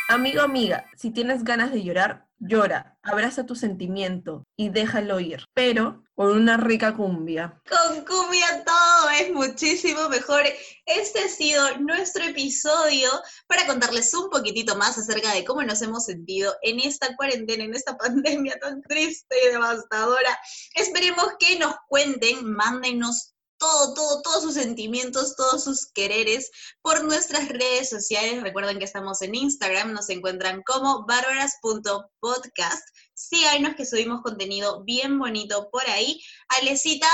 Amigo, 0.09 0.41
amiga, 0.41 0.85
si 0.97 1.11
tienes 1.11 1.45
ganas 1.45 1.71
de 1.71 1.81
llorar, 1.81 2.27
llora, 2.37 2.97
abraza 3.01 3.45
tu 3.45 3.55
sentimiento 3.55 4.45
y 4.57 4.67
déjalo 4.69 5.21
ir, 5.21 5.45
pero 5.53 6.03
con 6.13 6.29
una 6.31 6.57
rica 6.57 6.95
cumbia. 6.95 7.61
Con 7.69 8.03
cumbia 8.05 8.63
todo 8.65 9.09
es 9.09 9.31
muchísimo 9.31 10.09
mejor. 10.09 10.43
Este 10.85 11.19
ha 11.19 11.29
sido 11.29 11.77
nuestro 11.79 12.25
episodio 12.25 13.09
para 13.47 13.65
contarles 13.65 14.13
un 14.13 14.29
poquitito 14.29 14.75
más 14.75 14.97
acerca 14.97 15.33
de 15.33 15.45
cómo 15.45 15.63
nos 15.63 15.81
hemos 15.81 16.05
sentido 16.05 16.53
en 16.61 16.81
esta 16.81 17.15
cuarentena, 17.15 17.63
en 17.63 17.73
esta 17.73 17.97
pandemia 17.97 18.59
tan 18.59 18.81
triste 18.81 19.35
y 19.47 19.51
devastadora. 19.53 20.37
Esperemos 20.75 21.27
que 21.39 21.57
nos 21.57 21.75
cuenten, 21.87 22.43
mándenos 22.43 23.33
todo, 23.63 23.93
todo, 23.93 24.21
todos 24.21 24.43
sus 24.43 24.56
sentimientos, 24.56 25.38
todos 25.38 25.63
sus 25.63 25.89
quereres 25.93 26.52
por 26.82 27.06
nuestras 27.06 27.47
redes 27.47 27.89
sociales. 27.89 28.43
Recuerden 28.43 28.78
que 28.78 28.84
estamos 28.84 29.21
en 29.21 29.36
Instagram, 29.36 29.93
nos 29.93 30.10
encuentran 30.10 30.63
como 30.63 31.06
bárbaras.podcast. 31.06 32.84
Síganos 33.13 33.76
que 33.76 33.86
subimos 33.86 34.21
contenido 34.21 34.84
bien 34.84 35.17
bonito 35.17 35.69
por 35.71 35.89
ahí. 35.89 36.19
Alecita, 36.60 37.08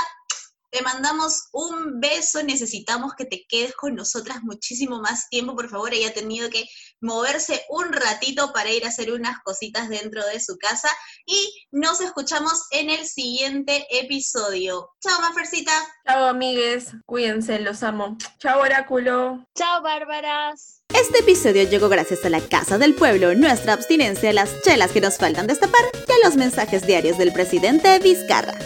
te 0.72 0.82
mandamos 0.82 1.50
un 1.52 2.00
beso, 2.00 2.42
necesitamos 2.42 3.14
que 3.16 3.26
te 3.26 3.46
quedes 3.48 3.76
con 3.76 3.94
nosotras 3.94 4.40
muchísimo 4.42 5.00
más 5.02 5.30
tiempo, 5.30 5.56
por 5.56 5.70
favor. 5.70 5.94
Ella 5.94 6.10
ha 6.10 6.14
tenido 6.14 6.50
que 6.50 6.66
moverse 7.02 7.64
un 7.70 7.92
ratito 7.92 8.52
para 8.54 8.72
ir 8.72 8.86
a 8.86 8.90
hacer 8.90 9.12
unas 9.12 9.40
cositas 9.44 9.90
dentro 9.90 10.26
de 10.26 10.40
su 10.40 10.58
casa 10.58 10.90
y 11.26 11.68
nos 11.72 12.02
escuchamos 12.02 12.66
en 12.72 12.90
el 12.90 13.06
siguiente 13.06 13.88
episodio. 13.92 14.90
Chao, 15.02 15.20
Mafercita. 15.22 15.72
Chao, 16.06 16.26
amigues. 16.26 16.88
Cuídense, 17.06 17.60
los 17.60 17.84
amo. 17.84 18.18
Chao, 18.40 18.62
Oráculo. 18.62 19.46
Chao, 19.56 19.82
Bárbaras. 19.82 20.82
Este 20.94 21.20
episodio 21.20 21.64
llegó 21.64 21.88
gracias 21.88 22.26
a 22.26 22.30
la 22.30 22.42
Casa 22.42 22.78
del 22.78 22.96
Pueblo, 22.96 23.36
nuestra 23.36 23.74
abstinencia, 23.74 24.34
las 24.34 24.62
chelas 24.64 24.92
que 24.92 25.02
nos 25.02 25.18
faltan 25.18 25.48
destapar 25.48 25.82
y 26.08 26.12
a 26.12 26.28
los 26.28 26.36
mensajes 26.36 26.86
diarios 26.86 27.18
del 27.18 27.32
presidente 27.32 28.00
Vizcarra. 28.00 28.58